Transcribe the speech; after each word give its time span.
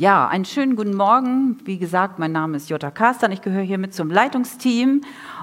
Ja, 0.00 0.28
einen 0.28 0.46
schönen 0.46 0.76
guten 0.76 0.96
Morgen. 0.96 1.58
Wie 1.66 1.76
gesagt, 1.76 2.18
mein 2.18 2.32
Name 2.32 2.56
ist 2.56 2.70
Jutta 2.70 2.90
Kastan. 2.90 3.32
Ich 3.32 3.42
gehöre 3.42 3.60
hier 3.60 3.76
mit 3.76 3.92
zum 3.92 4.10
Leitungsteam. 4.10 5.02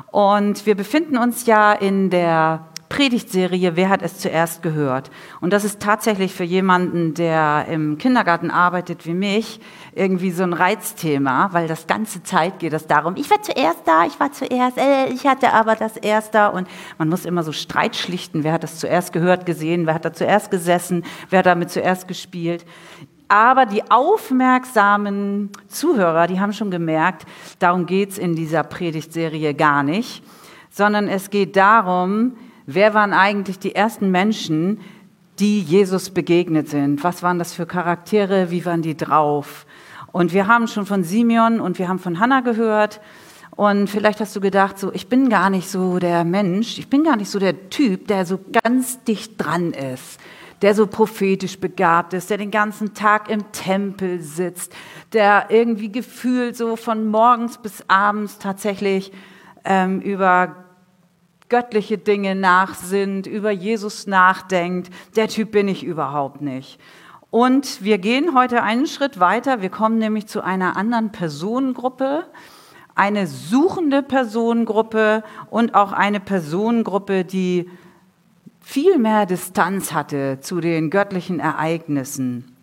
Und 0.09 0.65
wir 0.65 0.73
befinden 0.73 1.15
uns 1.15 1.45
ja 1.45 1.73
in 1.73 2.09
der 2.09 2.65
Predigtserie 2.89 3.75
Wer 3.75 3.89
hat 3.89 4.01
es 4.01 4.17
zuerst 4.17 4.63
gehört? 4.63 5.11
Und 5.41 5.53
das 5.53 5.63
ist 5.63 5.79
tatsächlich 5.79 6.33
für 6.33 6.43
jemanden, 6.43 7.13
der 7.13 7.67
im 7.69 7.99
Kindergarten 7.99 8.49
arbeitet 8.49 9.05
wie 9.05 9.13
mich, 9.13 9.59
irgendwie 9.93 10.31
so 10.31 10.41
ein 10.41 10.53
Reizthema, 10.53 11.49
weil 11.53 11.67
das 11.67 11.85
ganze 11.85 12.23
Zeit 12.23 12.57
geht 12.57 12.73
es 12.73 12.87
darum, 12.87 13.15
ich 13.15 13.29
war 13.29 13.43
zuerst 13.43 13.81
da, 13.85 14.07
ich 14.07 14.19
war 14.19 14.31
zuerst, 14.31 14.79
äh, 14.79 15.09
ich 15.09 15.27
hatte 15.27 15.53
aber 15.53 15.75
das 15.75 15.97
erste 15.97 16.49
und 16.49 16.67
man 16.97 17.09
muss 17.09 17.25
immer 17.25 17.43
so 17.43 17.51
Streit 17.51 17.95
schlichten, 17.95 18.43
wer 18.43 18.53
hat 18.53 18.63
das 18.63 18.79
zuerst 18.79 19.13
gehört, 19.13 19.45
gesehen, 19.45 19.85
wer 19.85 19.93
hat 19.93 20.05
da 20.05 20.13
zuerst 20.13 20.49
gesessen, 20.49 21.03
wer 21.29 21.39
hat 21.39 21.45
damit 21.45 21.69
zuerst 21.69 22.07
gespielt. 22.07 22.65
Aber 23.27 23.65
die 23.65 23.89
aufmerksamen 23.91 25.49
Zuhörer, 25.67 26.27
die 26.27 26.39
haben 26.39 26.53
schon 26.53 26.71
gemerkt, 26.71 27.25
darum 27.59 27.85
geht 27.85 28.11
es 28.11 28.17
in 28.17 28.35
dieser 28.35 28.63
Predigtserie 28.63 29.53
gar 29.53 29.83
nicht, 29.83 30.23
sondern 30.69 31.07
es 31.07 31.29
geht 31.29 31.55
darum, 31.55 32.37
wer 32.65 32.93
waren 32.93 33.13
eigentlich 33.13 33.59
die 33.59 33.75
ersten 33.75 34.11
Menschen, 34.11 34.79
die 35.39 35.59
Jesus 35.59 36.09
begegnet 36.09 36.69
sind? 36.69 37.03
Was 37.03 37.21
waren 37.21 37.37
das 37.37 37.53
für 37.53 37.65
Charaktere? 37.65 38.49
Wie 38.49 38.65
waren 38.65 38.81
die 38.81 38.95
drauf? 38.95 39.65
Und 40.13 40.33
wir 40.33 40.47
haben 40.47 40.67
schon 40.67 40.85
von 40.85 41.03
Simeon 41.03 41.59
und 41.59 41.79
wir 41.79 41.89
haben 41.89 41.99
von 41.99 42.19
Hannah 42.19 42.41
gehört. 42.41 43.01
Und 43.55 43.89
vielleicht 43.89 44.21
hast 44.21 44.35
du 44.35 44.39
gedacht, 44.39 44.79
so, 44.79 44.93
ich 44.93 45.07
bin 45.07 45.29
gar 45.29 45.49
nicht 45.49 45.69
so 45.69 45.99
der 45.99 46.23
Mensch, 46.23 46.77
ich 46.79 46.89
bin 46.89 47.03
gar 47.03 47.17
nicht 47.17 47.29
so 47.29 47.39
der 47.39 47.69
Typ, 47.69 48.07
der 48.07 48.25
so 48.25 48.39
ganz 48.63 49.03
dicht 49.03 49.33
dran 49.37 49.73
ist 49.73 50.19
der 50.61 50.73
so 50.73 50.87
prophetisch 50.87 51.59
begabt 51.59 52.13
ist, 52.13 52.29
der 52.29 52.37
den 52.37 52.51
ganzen 52.51 52.93
Tag 52.93 53.29
im 53.29 53.51
Tempel 53.51 54.19
sitzt, 54.21 54.73
der 55.13 55.47
irgendwie 55.49 55.91
gefühlt 55.91 56.55
so 56.55 56.75
von 56.75 57.07
morgens 57.07 57.57
bis 57.57 57.83
abends 57.87 58.39
tatsächlich 58.39 59.11
ähm, 59.65 60.01
über 60.01 60.55
göttliche 61.49 61.97
Dinge 61.97 62.35
nachsinnt, 62.35 63.27
über 63.27 63.51
Jesus 63.51 64.07
nachdenkt. 64.07 64.89
Der 65.15 65.27
Typ 65.27 65.51
bin 65.51 65.67
ich 65.67 65.83
überhaupt 65.83 66.41
nicht. 66.41 66.79
Und 67.29 67.83
wir 67.83 67.97
gehen 67.97 68.35
heute 68.35 68.63
einen 68.63 68.87
Schritt 68.87 69.19
weiter. 69.19 69.61
Wir 69.61 69.69
kommen 69.69 69.97
nämlich 69.97 70.27
zu 70.27 70.41
einer 70.41 70.77
anderen 70.77 71.11
Personengruppe, 71.11 72.25
eine 72.95 73.27
suchende 73.27 74.01
Personengruppe 74.01 75.23
und 75.49 75.75
auch 75.75 75.91
eine 75.91 76.19
Personengruppe, 76.19 77.25
die 77.25 77.69
viel 78.67 78.97
mehr 78.97 79.25
Distanz 79.25 79.93
hatte 79.93 80.39
zu 80.41 80.59
den 80.59 80.89
göttlichen 80.89 81.39
Ereignissen, 81.39 82.53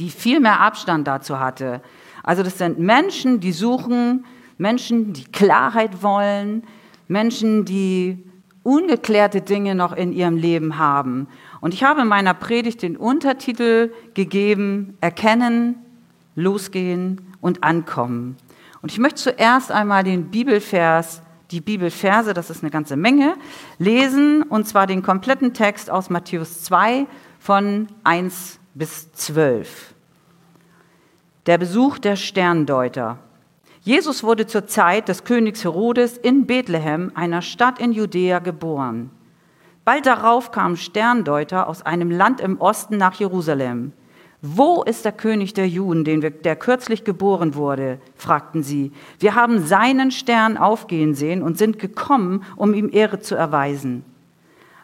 die 0.00 0.10
viel 0.10 0.40
mehr 0.40 0.58
Abstand 0.58 1.06
dazu 1.06 1.38
hatte. 1.38 1.80
Also 2.24 2.42
das 2.42 2.58
sind 2.58 2.80
Menschen, 2.80 3.38
die 3.38 3.52
suchen, 3.52 4.24
Menschen, 4.56 5.12
die 5.12 5.26
Klarheit 5.26 6.02
wollen, 6.02 6.64
Menschen, 7.06 7.64
die 7.64 8.18
ungeklärte 8.64 9.40
Dinge 9.40 9.76
noch 9.76 9.92
in 9.92 10.12
ihrem 10.12 10.36
Leben 10.36 10.76
haben. 10.76 11.28
Und 11.60 11.72
ich 11.72 11.84
habe 11.84 12.00
in 12.00 12.08
meiner 12.08 12.34
Predigt 12.34 12.82
den 12.82 12.96
Untertitel 12.96 13.92
gegeben, 14.14 14.98
Erkennen, 15.00 15.76
Losgehen 16.34 17.20
und 17.40 17.62
Ankommen. 17.62 18.36
Und 18.82 18.90
ich 18.90 18.98
möchte 18.98 19.22
zuerst 19.22 19.70
einmal 19.70 20.02
den 20.02 20.32
Bibelvers 20.32 21.22
die 21.50 21.60
Bibelverse, 21.60 22.34
das 22.34 22.50
ist 22.50 22.62
eine 22.62 22.70
ganze 22.70 22.96
Menge, 22.96 23.34
lesen, 23.78 24.42
und 24.42 24.66
zwar 24.66 24.86
den 24.86 25.02
kompletten 25.02 25.54
Text 25.54 25.90
aus 25.90 26.10
Matthäus 26.10 26.62
2 26.64 27.06
von 27.38 27.88
1 28.04 28.58
bis 28.74 29.10
12. 29.12 29.94
Der 31.46 31.58
Besuch 31.58 31.98
der 31.98 32.16
Sterndeuter. 32.16 33.18
Jesus 33.80 34.22
wurde 34.22 34.46
zur 34.46 34.66
Zeit 34.66 35.08
des 35.08 35.24
Königs 35.24 35.64
Herodes 35.64 36.18
in 36.18 36.46
Bethlehem, 36.46 37.10
einer 37.14 37.40
Stadt 37.40 37.78
in 37.78 37.92
Judäa, 37.92 38.38
geboren. 38.38 39.10
Bald 39.86 40.04
darauf 40.04 40.50
kamen 40.50 40.76
Sterndeuter 40.76 41.66
aus 41.66 41.80
einem 41.80 42.10
Land 42.10 42.42
im 42.42 42.60
Osten 42.60 42.98
nach 42.98 43.14
Jerusalem. 43.14 43.94
Wo 44.40 44.84
ist 44.84 45.04
der 45.04 45.12
König 45.12 45.54
der 45.54 45.68
Juden, 45.68 46.04
den 46.04 46.22
wir, 46.22 46.30
der 46.30 46.54
kürzlich 46.54 47.02
geboren 47.02 47.56
wurde? 47.56 47.98
fragten 48.14 48.62
sie. 48.62 48.92
Wir 49.18 49.34
haben 49.34 49.66
seinen 49.66 50.12
Stern 50.12 50.56
aufgehen 50.56 51.14
sehen 51.14 51.42
und 51.42 51.58
sind 51.58 51.80
gekommen, 51.80 52.44
um 52.54 52.72
ihm 52.72 52.88
Ehre 52.92 53.18
zu 53.18 53.34
erweisen. 53.34 54.04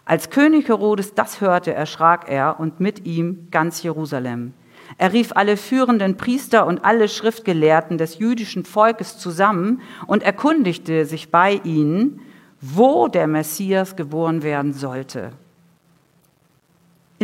Als 0.04 0.30
König 0.30 0.68
Herodes 0.68 1.14
das 1.14 1.40
hörte, 1.40 1.72
erschrak 1.72 2.28
er 2.28 2.58
und 2.58 2.80
mit 2.80 3.06
ihm 3.06 3.46
ganz 3.52 3.82
Jerusalem. 3.84 4.54
Er 4.98 5.12
rief 5.12 5.30
alle 5.34 5.56
führenden 5.56 6.16
Priester 6.16 6.66
und 6.66 6.84
alle 6.84 7.08
Schriftgelehrten 7.08 7.96
des 7.96 8.18
jüdischen 8.18 8.64
Volkes 8.64 9.18
zusammen 9.18 9.80
und 10.06 10.24
erkundigte 10.24 11.06
sich 11.06 11.30
bei 11.30 11.60
ihnen, 11.64 12.20
wo 12.60 13.08
der 13.08 13.28
Messias 13.28 13.94
geboren 13.94 14.42
werden 14.42 14.72
sollte. 14.72 15.32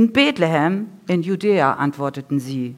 In 0.01 0.13
Bethlehem 0.13 0.87
in 1.09 1.21
Judäa, 1.21 1.75
antworteten 1.75 2.41
sie. 2.41 2.75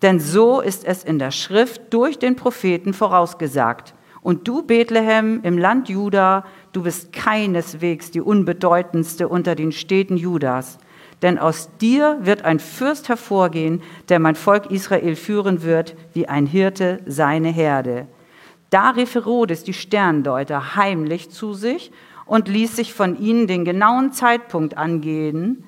Denn 0.00 0.20
so 0.20 0.60
ist 0.60 0.84
es 0.84 1.02
in 1.02 1.18
der 1.18 1.32
Schrift 1.32 1.92
durch 1.92 2.20
den 2.20 2.36
Propheten 2.36 2.94
vorausgesagt. 2.94 3.94
Und 4.20 4.46
du, 4.46 4.62
Bethlehem, 4.62 5.40
im 5.42 5.58
Land 5.58 5.88
Juda, 5.88 6.44
du 6.72 6.84
bist 6.84 7.12
keineswegs 7.12 8.12
die 8.12 8.20
unbedeutendste 8.20 9.26
unter 9.26 9.56
den 9.56 9.72
Städten 9.72 10.16
Judas. 10.16 10.78
Denn 11.20 11.36
aus 11.36 11.68
dir 11.80 12.18
wird 12.22 12.44
ein 12.44 12.60
Fürst 12.60 13.08
hervorgehen, 13.08 13.82
der 14.08 14.20
mein 14.20 14.36
Volk 14.36 14.70
Israel 14.70 15.16
führen 15.16 15.64
wird, 15.64 15.96
wie 16.12 16.28
ein 16.28 16.46
Hirte 16.46 17.00
seine 17.06 17.48
Herde. 17.48 18.06
Da 18.70 18.90
rief 18.90 19.16
Herodes 19.16 19.64
die 19.64 19.74
Sterndeuter 19.74 20.76
heimlich 20.76 21.28
zu 21.28 21.54
sich 21.54 21.90
und 22.24 22.46
ließ 22.46 22.76
sich 22.76 22.94
von 22.94 23.18
ihnen 23.18 23.48
den 23.48 23.64
genauen 23.64 24.12
Zeitpunkt 24.12 24.76
angehen, 24.76 25.64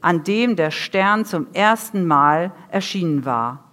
an 0.00 0.22
dem 0.24 0.56
der 0.56 0.70
Stern 0.70 1.24
zum 1.24 1.48
ersten 1.52 2.06
Mal 2.06 2.52
erschienen 2.70 3.24
war. 3.24 3.64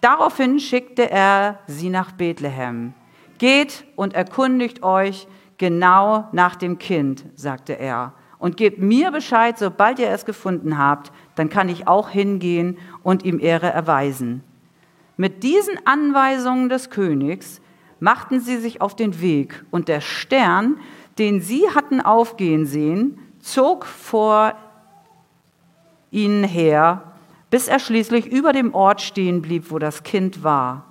Daraufhin 0.00 0.60
schickte 0.60 1.10
er 1.10 1.58
sie 1.66 1.90
nach 1.90 2.12
Bethlehem. 2.12 2.94
Geht 3.38 3.84
und 3.96 4.14
erkundigt 4.14 4.82
euch 4.82 5.26
genau 5.58 6.28
nach 6.32 6.56
dem 6.56 6.78
Kind, 6.78 7.24
sagte 7.34 7.72
er, 7.72 8.12
und 8.38 8.56
gebt 8.56 8.78
mir 8.80 9.10
Bescheid, 9.10 9.58
sobald 9.58 9.98
ihr 9.98 10.10
es 10.10 10.24
gefunden 10.24 10.78
habt, 10.78 11.10
dann 11.34 11.48
kann 11.48 11.68
ich 11.68 11.88
auch 11.88 12.08
hingehen 12.08 12.78
und 13.02 13.24
ihm 13.24 13.40
Ehre 13.40 13.68
erweisen. 13.68 14.44
Mit 15.16 15.42
diesen 15.42 15.74
Anweisungen 15.84 16.68
des 16.68 16.90
Königs 16.90 17.60
machten 17.98 18.40
sie 18.40 18.58
sich 18.58 18.80
auf 18.80 18.94
den 18.94 19.20
Weg, 19.20 19.64
und 19.72 19.88
der 19.88 20.00
Stern, 20.00 20.78
den 21.18 21.40
sie 21.40 21.64
hatten 21.74 22.00
aufgehen 22.00 22.64
sehen, 22.64 23.18
zog 23.40 23.84
vor 23.86 24.54
ihnen 26.10 26.44
her, 26.44 27.02
bis 27.50 27.68
er 27.68 27.78
schließlich 27.78 28.26
über 28.26 28.52
dem 28.52 28.74
Ort 28.74 29.00
stehen 29.00 29.42
blieb, 29.42 29.70
wo 29.70 29.78
das 29.78 30.02
Kind 30.02 30.44
war. 30.44 30.84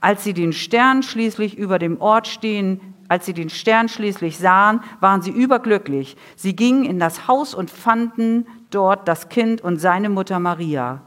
Als 0.00 0.24
sie 0.24 0.34
den 0.34 0.52
Stern 0.52 1.02
schließlich 1.02 1.56
über 1.56 1.78
dem 1.78 2.00
Ort 2.00 2.28
stehen, 2.28 2.80
als 3.08 3.26
sie 3.26 3.32
den 3.32 3.50
Stern 3.50 3.88
schließlich 3.88 4.36
sahen, 4.36 4.80
waren 5.00 5.22
sie 5.22 5.30
überglücklich. 5.30 6.16
Sie 6.34 6.56
gingen 6.56 6.84
in 6.84 6.98
das 6.98 7.28
Haus 7.28 7.54
und 7.54 7.70
fanden 7.70 8.46
dort 8.70 9.08
das 9.08 9.28
Kind 9.28 9.60
und 9.60 9.78
seine 9.78 10.08
Mutter 10.08 10.38
Maria. 10.38 11.02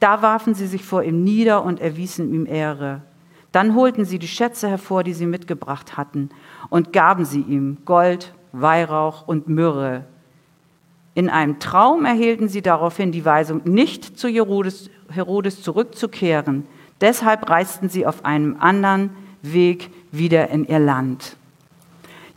Da 0.00 0.22
warfen 0.22 0.54
sie 0.54 0.66
sich 0.66 0.84
vor 0.84 1.02
ihm 1.02 1.22
nieder 1.22 1.64
und 1.64 1.80
erwiesen 1.80 2.32
ihm 2.32 2.46
Ehre. 2.46 3.02
Dann 3.52 3.74
holten 3.74 4.04
sie 4.04 4.18
die 4.18 4.28
Schätze 4.28 4.68
hervor, 4.68 5.04
die 5.04 5.12
sie 5.12 5.26
mitgebracht 5.26 5.96
hatten, 5.96 6.30
und 6.70 6.92
gaben 6.92 7.24
sie 7.24 7.42
ihm 7.42 7.78
Gold, 7.84 8.34
Weihrauch 8.52 9.28
und 9.28 9.46
Myrrhe. 9.46 10.06
In 11.14 11.28
einem 11.28 11.58
Traum 11.58 12.04
erhielten 12.04 12.48
sie 12.48 12.62
daraufhin 12.62 13.12
die 13.12 13.24
Weisung, 13.24 13.60
nicht 13.64 14.18
zu 14.18 14.28
Herodes, 14.28 14.90
Herodes 15.10 15.62
zurückzukehren. 15.62 16.64
Deshalb 17.00 17.48
reisten 17.50 17.88
sie 17.88 18.06
auf 18.06 18.24
einem 18.24 18.56
anderen 18.58 19.10
Weg 19.42 19.90
wieder 20.10 20.48
in 20.48 20.66
ihr 20.66 20.78
Land. 20.78 21.36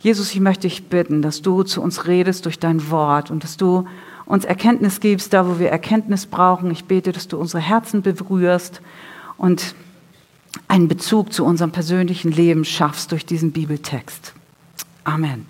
Jesus, 0.00 0.32
ich 0.32 0.40
möchte 0.40 0.68
dich 0.68 0.88
bitten, 0.88 1.22
dass 1.22 1.40
du 1.40 1.62
zu 1.62 1.80
uns 1.80 2.06
redest 2.06 2.44
durch 2.44 2.58
dein 2.58 2.90
Wort 2.90 3.30
und 3.30 3.44
dass 3.44 3.56
du 3.56 3.86
uns 4.26 4.44
Erkenntnis 4.44 5.00
gibst, 5.00 5.32
da 5.32 5.48
wo 5.48 5.58
wir 5.58 5.70
Erkenntnis 5.70 6.26
brauchen. 6.26 6.70
Ich 6.70 6.84
bete, 6.84 7.12
dass 7.12 7.28
du 7.28 7.38
unsere 7.38 7.62
Herzen 7.62 8.02
berührst 8.02 8.82
und 9.38 9.74
einen 10.68 10.88
Bezug 10.88 11.32
zu 11.32 11.44
unserem 11.44 11.72
persönlichen 11.72 12.30
Leben 12.30 12.64
schaffst 12.64 13.12
durch 13.12 13.24
diesen 13.24 13.52
Bibeltext. 13.52 14.34
Amen. 15.04 15.46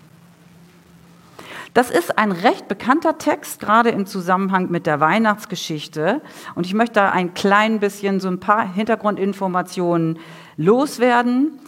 Das 1.77 1.91
ist 1.91 2.17
ein 2.17 2.33
recht 2.33 2.69
bekannter 2.69 3.19
Text, 3.19 3.61
gerade 3.61 3.91
im 3.91 4.07
Zusammenhang 4.07 4.71
mit 4.71 4.87
der 4.87 4.99
Weihnachtsgeschichte. 4.99 6.23
Und 6.55 6.65
ich 6.65 6.73
möchte 6.73 6.95
da 6.95 7.11
ein 7.11 7.35
klein 7.35 7.81
bisschen 7.81 8.19
so 8.19 8.29
ein 8.29 8.41
paar 8.41 8.67
Hintergrundinformationen 8.67 10.19
loswerden. 10.57 11.59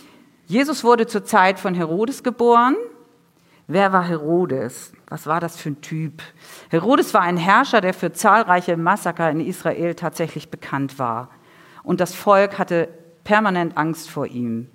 Jesus 0.46 0.82
wurde 0.82 1.06
zur 1.06 1.26
Zeit 1.26 1.60
von 1.60 1.75
Herodes 1.75 2.22
geboren. 2.22 2.75
Wer 3.66 3.93
war 3.93 4.02
Herodes? 4.02 4.94
Was 5.10 5.26
war 5.26 5.40
das 5.40 5.58
für 5.58 5.69
ein 5.69 5.82
Typ? 5.82 6.22
Herodes 6.70 7.12
war 7.12 7.20
ein 7.20 7.37
Herrscher, 7.37 7.82
der 7.82 7.93
für 7.93 8.11
zahlreiche 8.11 8.78
Massaker 8.78 9.31
in 9.31 9.40
Israel 9.40 9.94
tatsächlich 9.94 10.50
bekannt 10.50 10.99
war. 10.99 11.28
und 11.82 12.00
das 12.00 12.14
Volk 12.14 12.58
hatte 12.58 12.88
permanent 13.25 13.76
Angst 13.76 14.08
vor 14.08 14.26
ihm. 14.26 14.70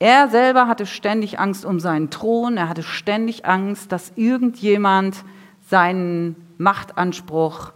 Er 0.00 0.28
selber 0.28 0.66
hatte 0.66 0.86
ständig 0.86 1.38
Angst 1.38 1.66
um 1.66 1.78
seinen 1.78 2.08
Thron, 2.08 2.56
er 2.56 2.70
hatte 2.70 2.82
ständig 2.82 3.44
Angst, 3.44 3.92
dass 3.92 4.12
irgendjemand 4.16 5.24
seinen 5.68 6.36
Machtanspruch 6.56 7.72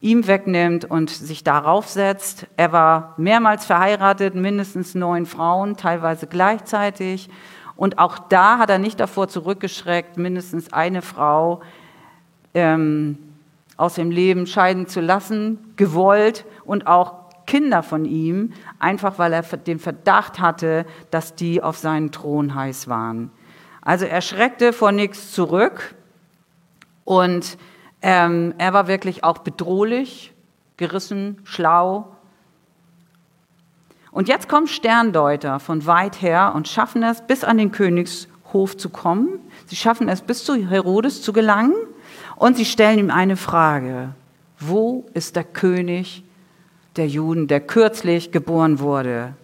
ihm 0.00 0.26
wegnimmt 0.26 0.84
und 0.86 1.08
sich 1.08 1.44
darauf 1.44 1.86
setzt. 1.88 2.48
Er 2.56 2.72
war 2.72 3.14
mehrmals 3.16 3.64
verheiratet, 3.64 4.34
mindestens 4.34 4.96
neun 4.96 5.24
Frauen, 5.24 5.76
teilweise 5.76 6.26
gleichzeitig. 6.26 7.30
Und 7.76 8.00
auch 8.00 8.18
da 8.18 8.58
hat 8.58 8.70
er 8.70 8.80
nicht 8.80 8.98
davor 8.98 9.28
zurückgeschreckt, 9.28 10.16
mindestens 10.16 10.72
eine 10.72 11.00
Frau 11.00 11.60
ähm, 12.54 13.18
aus 13.76 13.94
dem 13.94 14.10
Leben 14.10 14.48
scheiden 14.48 14.88
zu 14.88 15.00
lassen, 15.00 15.74
gewollt 15.76 16.44
und 16.64 16.88
auch 16.88 17.27
Kinder 17.48 17.82
von 17.82 18.04
ihm, 18.04 18.52
einfach 18.78 19.18
weil 19.18 19.32
er 19.32 19.42
den 19.42 19.78
Verdacht 19.78 20.38
hatte, 20.38 20.84
dass 21.10 21.34
die 21.34 21.62
auf 21.62 21.78
seinen 21.78 22.12
Thron 22.12 22.54
heiß 22.54 22.88
waren. 22.88 23.30
Also 23.80 24.04
er 24.04 24.20
schreckte 24.20 24.74
vor 24.74 24.92
nichts 24.92 25.32
zurück 25.32 25.94
und 27.04 27.56
ähm, 28.02 28.52
er 28.58 28.74
war 28.74 28.86
wirklich 28.86 29.24
auch 29.24 29.38
bedrohlich, 29.38 30.34
gerissen, 30.76 31.40
schlau. 31.44 32.14
Und 34.10 34.28
jetzt 34.28 34.46
kommen 34.50 34.66
Sterndeuter 34.66 35.58
von 35.58 35.86
weit 35.86 36.20
her 36.20 36.52
und 36.54 36.68
schaffen 36.68 37.02
es, 37.02 37.22
bis 37.22 37.44
an 37.44 37.56
den 37.56 37.72
Königshof 37.72 38.76
zu 38.76 38.90
kommen. 38.90 39.40
Sie 39.64 39.76
schaffen 39.76 40.10
es, 40.10 40.20
bis 40.20 40.44
zu 40.44 40.54
Herodes 40.54 41.22
zu 41.22 41.32
gelangen. 41.32 41.74
Und 42.36 42.58
sie 42.58 42.66
stellen 42.66 42.98
ihm 42.98 43.10
eine 43.10 43.36
Frage. 43.38 44.14
Wo 44.60 45.06
ist 45.14 45.34
der 45.34 45.44
König 45.44 46.24
der 46.98 47.08
Juden, 47.08 47.46
der 47.46 47.60
kürzlich 47.60 48.32
geboren 48.32 48.80
wurde? 48.80 49.34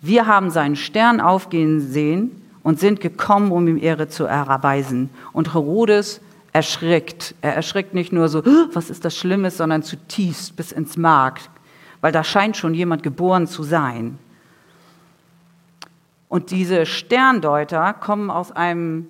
Wir 0.00 0.26
haben 0.26 0.50
seinen 0.50 0.76
Stern 0.76 1.20
aufgehen 1.20 1.80
sehen 1.80 2.42
und 2.62 2.80
sind 2.80 3.00
gekommen, 3.00 3.52
um 3.52 3.68
ihm 3.68 3.78
Ehre 3.78 4.08
zu 4.08 4.24
erweisen. 4.24 5.10
Und 5.32 5.54
Herodes 5.54 6.20
erschrickt. 6.52 7.34
Er 7.40 7.54
erschrickt 7.54 7.94
nicht 7.94 8.12
nur 8.12 8.28
so, 8.28 8.44
was 8.72 8.90
ist 8.90 9.04
das 9.04 9.16
Schlimmes, 9.16 9.56
sondern 9.56 9.82
zutiefst 9.82 10.56
bis 10.56 10.72
ins 10.72 10.96
Mark, 10.96 11.40
weil 12.00 12.12
da 12.12 12.24
scheint 12.24 12.56
schon 12.56 12.74
jemand 12.74 13.02
geboren 13.02 13.46
zu 13.46 13.62
sein. 13.62 14.18
Und 16.28 16.50
diese 16.50 16.86
Sterndeuter 16.86 17.92
kommen 17.92 18.30
aus 18.30 18.52
einem 18.52 19.08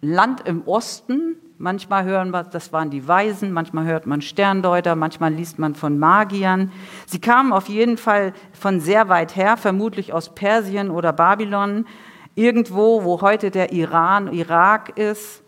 Land 0.00 0.46
im 0.46 0.62
Osten. 0.66 1.36
Manchmal 1.58 2.04
hören 2.04 2.32
wir, 2.32 2.42
das 2.42 2.72
waren 2.72 2.90
die 2.90 3.06
Weisen, 3.06 3.52
manchmal 3.52 3.84
hört 3.84 4.06
man 4.06 4.20
Sterndeuter, 4.22 4.96
manchmal 4.96 5.32
liest 5.32 5.60
man 5.60 5.76
von 5.76 6.00
Magiern. 6.00 6.72
Sie 7.06 7.20
kamen 7.20 7.52
auf 7.52 7.68
jeden 7.68 7.96
Fall 7.96 8.32
von 8.52 8.80
sehr 8.80 9.08
weit 9.08 9.36
her, 9.36 9.56
vermutlich 9.56 10.12
aus 10.12 10.34
Persien 10.34 10.90
oder 10.90 11.12
Babylon, 11.12 11.86
irgendwo, 12.34 13.04
wo 13.04 13.20
heute 13.20 13.52
der 13.52 13.72
Iran, 13.72 14.32
Irak 14.32 14.98
ist. 14.98 15.42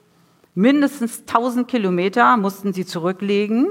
Mindestens 0.54 1.20
1000 1.26 1.66
Kilometer 1.66 2.36
mussten 2.36 2.72
sie 2.72 2.86
zurücklegen. 2.86 3.66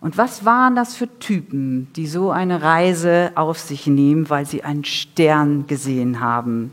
Und 0.00 0.16
was 0.16 0.46
waren 0.46 0.74
das 0.74 0.96
für 0.96 1.18
Typen, 1.18 1.92
die 1.94 2.06
so 2.06 2.30
eine 2.30 2.62
Reise 2.62 3.32
auf 3.34 3.58
sich 3.58 3.86
nehmen, 3.86 4.30
weil 4.30 4.46
sie 4.46 4.64
einen 4.64 4.84
Stern 4.84 5.66
gesehen 5.66 6.20
haben? 6.20 6.72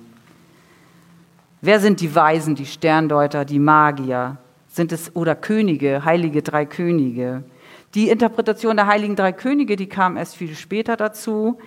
Wer 1.61 1.81
sind 1.81 1.99
die 1.99 2.15
Weisen, 2.15 2.55
die 2.55 2.65
Sterndeuter, 2.65 3.43
die 3.43 3.59
Magier? 3.59 4.37
Sind 4.69 4.93
es 4.93 5.13
oder 5.13 5.35
Könige, 5.35 6.05
heilige 6.05 6.41
drei 6.41 6.65
Könige? 6.65 7.43
Die 7.95 8.07
Interpretation 8.07 8.77
der 8.77 8.87
heiligen 8.87 9.17
drei 9.17 9.33
Könige, 9.33 9.75
die 9.75 9.89
kam 9.89 10.15
erst 10.15 10.37
viel 10.37 10.55
später 10.55 10.95
dazu. 10.95 11.57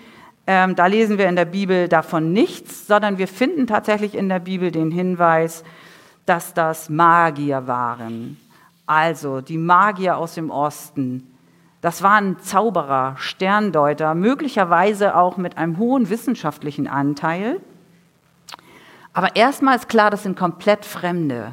Ähm, 0.47 0.77
da 0.77 0.87
lesen 0.87 1.19
wir 1.19 1.29
in 1.29 1.37
der 1.37 1.45
Bibel 1.45 1.89
davon 1.89 2.33
nichts, 2.33 2.87
sondern 2.87 3.19
wir 3.19 3.29
finden 3.29 3.67
tatsächlich 3.67 4.15
in 4.15 4.31
der 4.31 4.39
Bibel 4.39 4.71
den 4.71 4.91
Hinweis, 4.91 5.63
dass 6.25 6.55
das 6.55 6.89
Magier 6.89 7.67
waren. 7.67 8.39
Also 8.87 9.43
die 9.43 9.59
Magier 9.59 10.17
aus 10.17 10.35
dem 10.35 10.51
Osten. 10.51 11.29
Das 11.83 12.03
waren 12.03 12.39
Zauberer, 12.41 13.17
Sterndeuter, 13.19 14.15
möglicherweise 14.15 15.17
auch 15.17 15.37
mit 15.37 15.59
einem 15.59 15.77
hohen 15.77 16.09
wissenschaftlichen 16.09 16.87
Anteil. 16.87 17.61
Aber 19.13 19.37
erstmal 19.37 19.77
ist 19.77 19.89
klar, 19.89 20.11
das 20.11 20.23
sind 20.23 20.39
komplett 20.39 20.85
Fremde. 20.85 21.53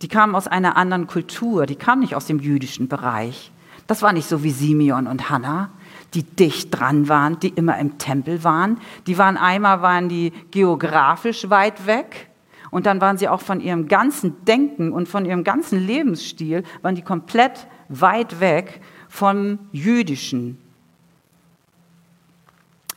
Die 0.00 0.08
kamen 0.08 0.34
aus 0.34 0.48
einer 0.48 0.76
anderen 0.76 1.06
Kultur, 1.06 1.66
die 1.66 1.76
kamen 1.76 2.00
nicht 2.00 2.14
aus 2.14 2.26
dem 2.26 2.40
jüdischen 2.40 2.88
Bereich. 2.88 3.52
Das 3.86 4.02
war 4.02 4.12
nicht 4.12 4.28
so 4.28 4.42
wie 4.42 4.50
Simeon 4.50 5.06
und 5.06 5.28
Hannah, 5.28 5.70
die 6.14 6.22
dicht 6.22 6.68
dran 6.70 7.08
waren, 7.08 7.38
die 7.40 7.48
immer 7.48 7.78
im 7.78 7.98
Tempel 7.98 8.42
waren. 8.44 8.78
Die 9.06 9.18
waren 9.18 9.36
einmal 9.36 9.82
waren 9.82 10.08
die 10.08 10.32
geografisch 10.50 11.50
weit 11.50 11.86
weg 11.86 12.28
und 12.70 12.86
dann 12.86 13.00
waren 13.00 13.18
sie 13.18 13.28
auch 13.28 13.40
von 13.40 13.60
ihrem 13.60 13.86
ganzen 13.86 14.44
Denken 14.44 14.92
und 14.92 15.08
von 15.08 15.26
ihrem 15.26 15.44
ganzen 15.44 15.78
Lebensstil, 15.78 16.64
waren 16.80 16.94
die 16.94 17.02
komplett 17.02 17.66
weit 17.88 18.40
weg 18.40 18.80
vom 19.08 19.58
Jüdischen. 19.72 20.58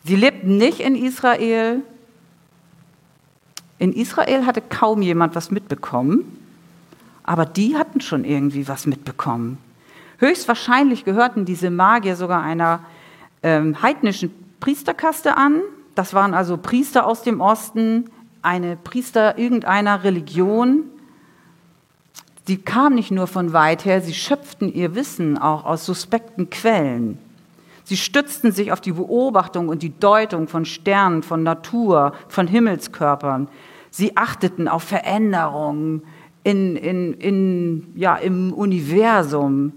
Sie 0.06 0.16
lebten 0.16 0.58
nicht 0.58 0.80
in 0.80 0.96
Israel. 0.96 1.82
In 3.78 3.94
Israel 3.94 4.46
hatte 4.46 4.62
kaum 4.62 5.02
jemand 5.02 5.36
was 5.36 5.52
mitbekommen, 5.52 6.40
aber 7.24 7.46
die 7.46 7.76
hatten 7.76 8.02
schon 8.02 8.24
irgendwie 8.24 8.68
was 8.68 8.86
mitbekommen. 8.86 9.58
Höchstwahrscheinlich 10.20 11.04
gehörten 11.04 11.46
diese 11.46 11.70
Magier 11.70 12.16
sogar 12.16 12.42
einer 12.42 12.80
ähm, 13.44 13.82
heidnischen 13.82 14.32
Priesterkaste 14.60 15.36
an. 15.36 15.62
Das 15.94 16.14
waren 16.14 16.34
also 16.34 16.58
Priester 16.58 17.06
aus 17.06 17.24
dem 17.24 17.42
Osten, 17.42 18.10
eine 18.42 18.78
Priester 18.78 19.38
irgendeiner 19.38 20.04
Religion, 20.04 20.84
die 22.48 22.58
kam 22.58 22.94
nicht 22.94 23.12
nur 23.12 23.28
von 23.28 23.54
weit 23.54 23.86
her, 23.86 24.02
sie 24.02 24.14
schöpften 24.14 24.72
ihr 24.72 24.94
Wissen 24.94 25.38
auch 25.38 25.66
aus 25.66 25.86
suspekten 25.86 26.50
Quellen. 26.50 27.18
Sie 27.86 27.98
stützten 27.98 28.52
sich 28.52 28.72
auf 28.72 28.82
die 28.82 28.94
Beobachtung 28.94 29.70
und 29.70 29.84
die 29.84 29.98
Deutung 29.98 30.48
von 30.48 30.66
Sternen, 30.66 31.22
von 31.22 31.44
Natur, 31.44 32.14
von 32.28 32.48
Himmelskörpern. 32.48 33.48
Sie 33.92 34.18
achteten 34.18 34.68
auf 34.68 34.82
Veränderungen 34.82 36.02
in, 36.44 36.76
in, 36.76 37.14
in, 37.14 37.88
ja, 37.96 38.16
im 38.16 38.52
Universum. 38.54 39.74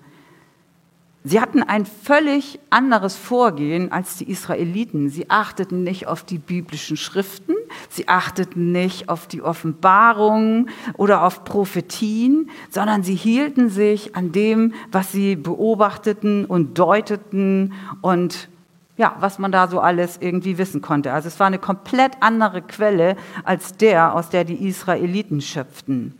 Sie 1.24 1.40
hatten 1.40 1.62
ein 1.62 1.84
völlig 1.84 2.60
anderes 2.70 3.16
Vorgehen 3.16 3.90
als 3.90 4.16
die 4.16 4.30
Israeliten. 4.30 5.10
Sie 5.10 5.28
achteten 5.28 5.82
nicht 5.82 6.06
auf 6.06 6.22
die 6.22 6.38
biblischen 6.38 6.96
Schriften, 6.96 7.54
sie 7.88 8.06
achteten 8.06 8.70
nicht 8.70 9.08
auf 9.08 9.26
die 9.26 9.42
Offenbarungen 9.42 10.70
oder 10.94 11.24
auf 11.24 11.44
Prophetien, 11.44 12.50
sondern 12.70 13.02
sie 13.02 13.16
hielten 13.16 13.68
sich 13.68 14.14
an 14.14 14.30
dem, 14.30 14.74
was 14.92 15.10
sie 15.10 15.34
beobachteten 15.34 16.44
und 16.44 16.78
deuteten 16.78 17.74
und 18.00 18.48
ja, 18.96 19.16
was 19.20 19.38
man 19.38 19.52
da 19.52 19.68
so 19.68 19.80
alles 19.80 20.18
irgendwie 20.20 20.58
wissen 20.58 20.82
konnte. 20.82 21.12
Also 21.12 21.28
es 21.28 21.38
war 21.38 21.46
eine 21.46 21.58
komplett 21.58 22.12
andere 22.20 22.62
Quelle 22.62 23.16
als 23.44 23.76
der, 23.76 24.14
aus 24.14 24.28
der 24.28 24.44
die 24.44 24.66
Israeliten 24.66 25.40
schöpften. 25.40 26.14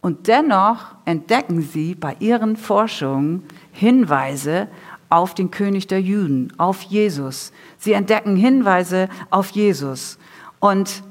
Und 0.00 0.28
dennoch 0.28 0.94
entdecken 1.04 1.62
sie 1.62 1.94
bei 1.94 2.16
ihren 2.20 2.56
Forschungen 2.56 3.44
Hinweise 3.72 4.68
auf 5.08 5.34
den 5.34 5.50
König 5.50 5.86
der 5.86 6.00
Juden, 6.00 6.52
auf 6.58 6.82
Jesus. 6.82 7.52
Sie 7.78 7.92
entdecken 7.92 8.36
Hinweise 8.36 9.08
auf 9.30 9.50
Jesus. 9.50 10.18
Und 10.60 11.02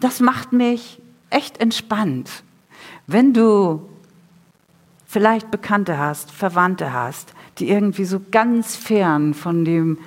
das 0.00 0.20
macht 0.20 0.52
mich 0.52 1.00
echt 1.30 1.60
entspannt. 1.60 2.42
Wenn 3.06 3.32
du 3.32 3.88
vielleicht 5.06 5.50
Bekannte 5.50 5.98
hast, 5.98 6.30
Verwandte 6.30 6.92
hast, 6.92 7.34
die 7.58 7.70
irgendwie 7.70 8.04
so 8.04 8.20
ganz 8.30 8.76
fern 8.76 9.34
von 9.34 9.64
dem 9.64 9.98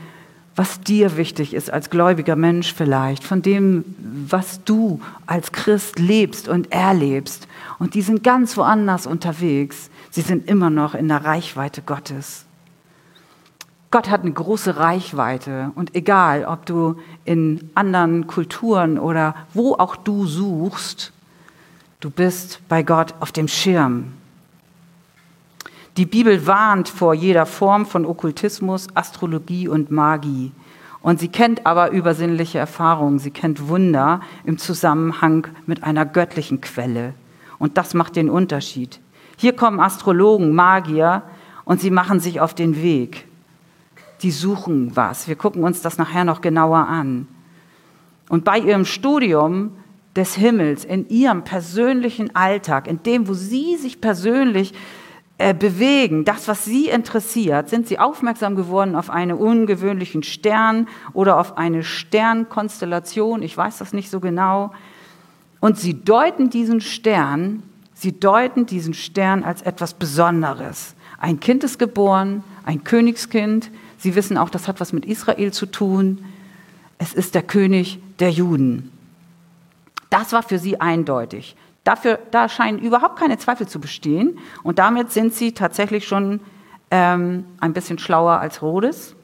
was 0.62 0.80
dir 0.80 1.18
wichtig 1.18 1.56
ist 1.56 1.74
als 1.74 1.90
gläubiger 1.90 2.36
Mensch 2.36 2.72
vielleicht, 2.72 3.24
von 3.24 3.42
dem, 3.42 3.84
was 4.30 4.64
du 4.64 5.02
als 5.26 5.52
Christ 5.52 5.98
lebst 5.98 6.48
und 6.48 6.72
erlebst. 6.72 7.48
Und 7.80 7.96
die 7.96 8.04
sind 8.04 8.24
ganz 8.24 8.56
woanders 8.58 9.08
unterwegs. 9.08 9.90
Sie 10.12 10.22
sind 10.22 10.48
immer 10.48 10.70
noch 10.70 10.94
in 10.94 11.08
der 11.08 11.26
Reichweite 11.26 11.82
Gottes. 11.82 12.46
Gott 13.90 14.12
hat 14.12 14.22
eine 14.22 14.34
große 14.34 14.78
Reichweite 14.78 15.72
und 15.74 15.96
egal, 15.96 16.46
ob 16.46 16.68
du 16.68 16.96
in 17.26 17.72
anderen 17.74 18.28
Kulturen 18.28 19.00
oder 19.00 19.34
wo 19.56 19.74
auch 19.74 19.96
du 19.96 20.28
suchst, 20.28 21.12
du 22.02 22.12
bist 22.12 22.60
bei 22.70 22.84
Gott 22.84 23.16
auf 23.20 23.32
dem 23.32 23.48
Schirm. 23.48 24.14
Die 25.98 26.06
Bibel 26.06 26.48
warnt 26.48 26.88
vor 26.88 27.14
jeder 27.14 27.46
Form 27.46 27.86
von 27.86 28.06
Okkultismus, 28.06 28.88
Astrologie 28.94 29.68
und 29.68 29.92
Magie. 29.92 30.54
Und 31.02 31.20
sie 31.20 31.28
kennt 31.28 31.66
aber 31.66 31.92
übersinnliche 31.92 32.60
Erfahrungen, 32.60 33.20
sie 33.20 33.32
kennt 33.32 33.68
Wunder 33.68 34.22
im 34.46 34.58
Zusammenhang 34.58 35.48
mit 35.66 35.84
einer 35.84 36.06
göttlichen 36.06 36.62
Quelle. 36.62 37.14
Und 37.60 37.78
das 37.78 37.94
macht 37.94 38.16
den 38.16 38.30
Unterschied. 38.30 39.00
Hier 39.38 39.54
kommen 39.54 39.80
Astrologen, 39.80 40.54
Magier 40.54 41.24
und 41.66 41.82
sie 41.82 41.92
machen 41.92 42.20
sich 42.20 42.40
auf 42.40 42.54
den 42.54 42.82
Weg. 42.82 43.28
Die 44.22 44.32
suchen 44.32 44.96
was. 44.96 45.28
Wir 45.28 45.36
gucken 45.36 45.64
uns 45.64 45.82
das 45.82 45.98
nachher 45.98 46.24
noch 46.24 46.42
genauer 46.42 46.88
an. 46.88 47.28
Und 48.30 48.46
bei 48.46 48.60
ihrem 48.60 48.86
Studium 48.86 49.72
des 50.16 50.36
Himmels, 50.36 50.86
in 50.86 51.10
ihrem 51.10 51.44
persönlichen 51.44 52.34
Alltag, 52.36 52.88
in 52.88 53.04
dem, 53.04 53.28
wo 53.28 53.34
sie 53.34 53.76
sich 53.78 54.00
persönlich 54.00 54.74
äh, 55.42 55.54
bewegen, 55.54 56.26
das, 56.26 56.48
was 56.48 56.66
sie 56.66 56.90
interessiert, 56.90 57.70
sind 57.70 57.88
sie 57.88 58.00
aufmerksam 58.00 58.56
geworden 58.56 58.96
auf 58.96 59.10
einen 59.10 59.38
ungewöhnlichen 59.38 60.24
Stern 60.24 60.88
oder 61.14 61.40
auf 61.40 61.58
eine 61.58 61.84
Sternkonstellation, 61.84 63.44
ich 63.44 63.56
weiß 63.56 63.80
das 63.80 63.94
nicht 63.94 64.10
so 64.10 64.20
genau. 64.20 64.72
Und 65.60 65.78
sie 65.78 66.04
deuten 66.04 66.50
diesen 66.50 66.82
Stern 66.82 67.64
Sie 68.02 68.20
deuten 68.20 68.66
diesen 68.66 68.96
Stern 68.96 69.44
als 69.44 69.62
etwas 69.62 69.94
Besonderes. 69.94 70.96
Ein 71.20 71.40
Kind 71.40 71.64
ist 71.64 71.78
geboren, 71.78 72.44
ein 72.66 72.84
Königskind. 72.84 73.70
Sie 74.00 74.16
wissen 74.16 74.38
auch, 74.40 74.50
das 74.50 74.68
hat 74.68 74.80
was 74.80 74.92
mit 74.92 75.06
Israel 75.06 75.54
zu 75.54 75.68
tun. 75.68 76.26
Es 76.98 77.14
ist 77.14 77.36
der 77.36 77.44
König 77.44 78.00
der 78.18 78.32
Juden. 78.32 78.92
Das 80.10 80.34
war 80.34 80.42
für 80.42 80.58
sie 80.58 80.82
eindeutig. 80.82 81.56
Dafür, 81.84 82.20
da 82.30 82.48
scheinen 82.48 82.80
überhaupt 82.80 83.18
keine 83.18 83.38
Zweifel 83.38 83.68
zu 83.68 83.80
bestehen. 83.80 84.38
Und 84.64 84.80
damit 84.80 85.12
sind 85.12 85.34
sie 85.34 85.54
tatsächlich 85.54 86.08
schon 86.08 86.40
ähm, 86.92 87.46
ein 87.60 87.74
bisschen 87.74 87.98
schlauer 87.98 88.40
als 88.40 88.62
Rhodes. 88.62 89.16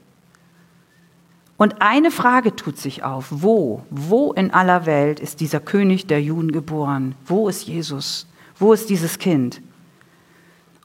Und 1.58 1.82
eine 1.82 2.12
Frage 2.12 2.56
tut 2.56 2.78
sich 2.78 3.04
auf. 3.04 3.28
Wo, 3.30 3.84
wo 3.90 4.32
in 4.34 4.52
aller 4.52 4.86
Welt 4.86 5.20
ist 5.20 5.40
dieser 5.40 5.60
König 5.60 6.08
der 6.08 6.22
Juden 6.22 6.52
geboren? 6.52 7.16
Wo 7.26 7.50
ist 7.50 7.68
Jesus? 7.68 8.28
Wo 8.58 8.74
ist 8.74 8.90
dieses 8.90 9.20
Kind? 9.20 9.62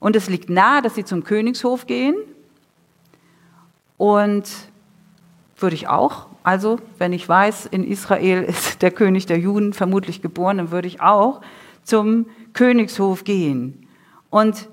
Und 0.01 0.17
es 0.17 0.29
liegt 0.29 0.51
nahe, 0.51 0.83
dass 0.83 0.95
sie 0.95 1.05
zum 1.05 1.25
Königshof 1.25 1.87
gehen. 1.87 2.17
Und 3.99 4.51
würde 5.59 5.77
ich 5.77 5.89
auch, 5.89 6.27
also 6.43 6.79
wenn 6.99 7.13
ich 7.13 7.29
weiß, 7.29 7.67
in 7.67 7.85
Israel 7.85 8.43
ist 8.49 8.83
der 8.83 8.91
König 8.91 9.27
der 9.27 9.39
Juden 9.39 9.73
vermutlich 9.73 10.23
geboren, 10.23 10.59
dann 10.59 10.71
würde 10.71 10.89
ich 10.89 11.01
auch 11.01 11.41
zum 11.85 12.27
Königshof 12.53 13.25
gehen. 13.25 13.87
Und 14.31 14.69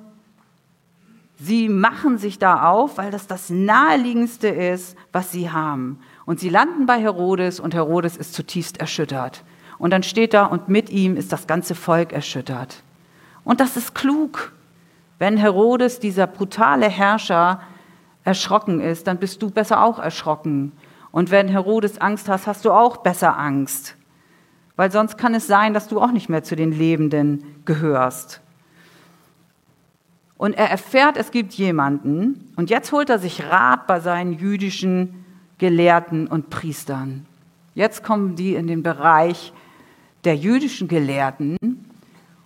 sie 1.39 1.69
machen 1.69 2.17
sich 2.17 2.39
da 2.39 2.69
auf, 2.69 2.97
weil 2.97 3.11
das 3.11 3.27
das 3.27 3.49
naheliegendste 3.49 4.47
ist, 4.47 4.95
was 5.11 5.31
sie 5.31 5.51
haben. 5.51 5.99
Und 6.25 6.39
sie 6.39 6.49
landen 6.49 6.85
bei 6.85 6.99
Herodes 6.99 7.59
und 7.59 7.73
Herodes 7.73 8.17
ist 8.17 8.33
zutiefst 8.33 8.79
erschüttert. 8.79 9.43
Und 9.77 9.91
dann 9.91 10.03
steht 10.03 10.33
da, 10.33 10.45
und 10.45 10.67
mit 10.67 10.89
ihm 10.89 11.15
ist 11.15 11.31
das 11.31 11.47
ganze 11.47 11.73
Volk 11.73 12.11
erschüttert. 12.11 12.83
Und 13.43 13.61
das 13.61 13.77
ist 13.77 13.95
klug. 13.95 14.51
Wenn 15.17 15.38
Herodes, 15.38 15.99
dieser 15.99 16.27
brutale 16.27 16.88
Herrscher, 16.88 17.61
erschrocken 18.23 18.79
ist, 18.79 19.07
dann 19.07 19.17
bist 19.17 19.41
du 19.41 19.49
besser 19.49 19.81
auch 19.83 19.97
erschrocken. 19.97 20.73
Und 21.11 21.31
wenn 21.31 21.47
Herodes 21.47 21.99
Angst 21.99 22.29
hast, 22.29 22.47
hast 22.47 22.65
du 22.65 22.71
auch 22.71 22.97
besser 22.97 23.37
Angst. 23.37 23.95
Weil 24.75 24.91
sonst 24.91 25.17
kann 25.17 25.33
es 25.33 25.47
sein, 25.47 25.73
dass 25.73 25.87
du 25.87 25.99
auch 25.99 26.11
nicht 26.11 26.29
mehr 26.29 26.43
zu 26.43 26.55
den 26.55 26.71
Lebenden 26.71 27.43
gehörst. 27.65 28.41
Und 30.37 30.53
er 30.53 30.69
erfährt, 30.69 31.17
es 31.17 31.31
gibt 31.31 31.53
jemanden, 31.53 32.53
und 32.55 32.69
jetzt 32.69 32.93
holt 32.93 33.09
er 33.09 33.19
sich 33.19 33.43
Rat 33.43 33.87
bei 33.87 33.99
seinen 33.99 34.33
jüdischen 34.33 35.25
Gelehrten 35.57 36.27
und 36.27 36.49
Priestern. 36.49 37.25
Jetzt 37.75 38.03
kommen 38.03 38.35
die 38.35 38.55
in 38.55 38.67
den 38.67 38.81
Bereich 38.81 39.51
der 40.23 40.35
jüdischen 40.35 40.87
Gelehrten 40.87 41.57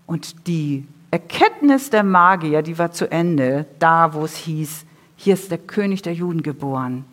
und 0.07 0.47
die 0.47 0.87
Erkenntnis 1.11 1.91
der 1.91 2.03
Magier, 2.03 2.63
die 2.63 2.79
war 2.79 2.91
zu 2.91 3.11
Ende, 3.11 3.67
da 3.77 4.15
wo 4.15 4.25
es 4.25 4.35
hieß, 4.35 4.85
hier 5.15 5.35
ist 5.35 5.51
der 5.51 5.59
König 5.59 6.01
der 6.01 6.13
Juden 6.13 6.41
geboren. 6.41 7.05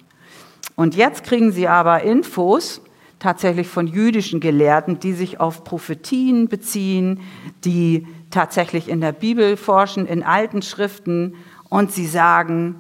Und 0.81 0.97
jetzt 0.97 1.25
kriegen 1.25 1.53
sie 1.53 1.69
aber 1.69 2.05
Infos 2.05 2.81
tatsächlich 3.19 3.69
von 3.69 3.87
jüdischen 3.87 4.41
Gelehrten, 4.41 4.99
die 4.99 5.13
sich 5.13 5.39
auf 5.39 5.63
Prophetien 5.63 6.49
beziehen, 6.49 7.21
die 7.67 8.07
tatsächlich 8.31 8.89
in 8.89 9.03
der 9.03 9.13
Bibel 9.13 9.59
forschen, 9.59 10.07
in 10.07 10.23
alten 10.23 10.63
Schriften 10.63 11.35
und 11.69 11.93
sie 11.93 12.07
sagen, 12.07 12.77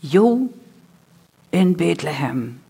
Jo, 0.00 0.48
in 1.50 1.76
Bethlehem. 1.76 2.60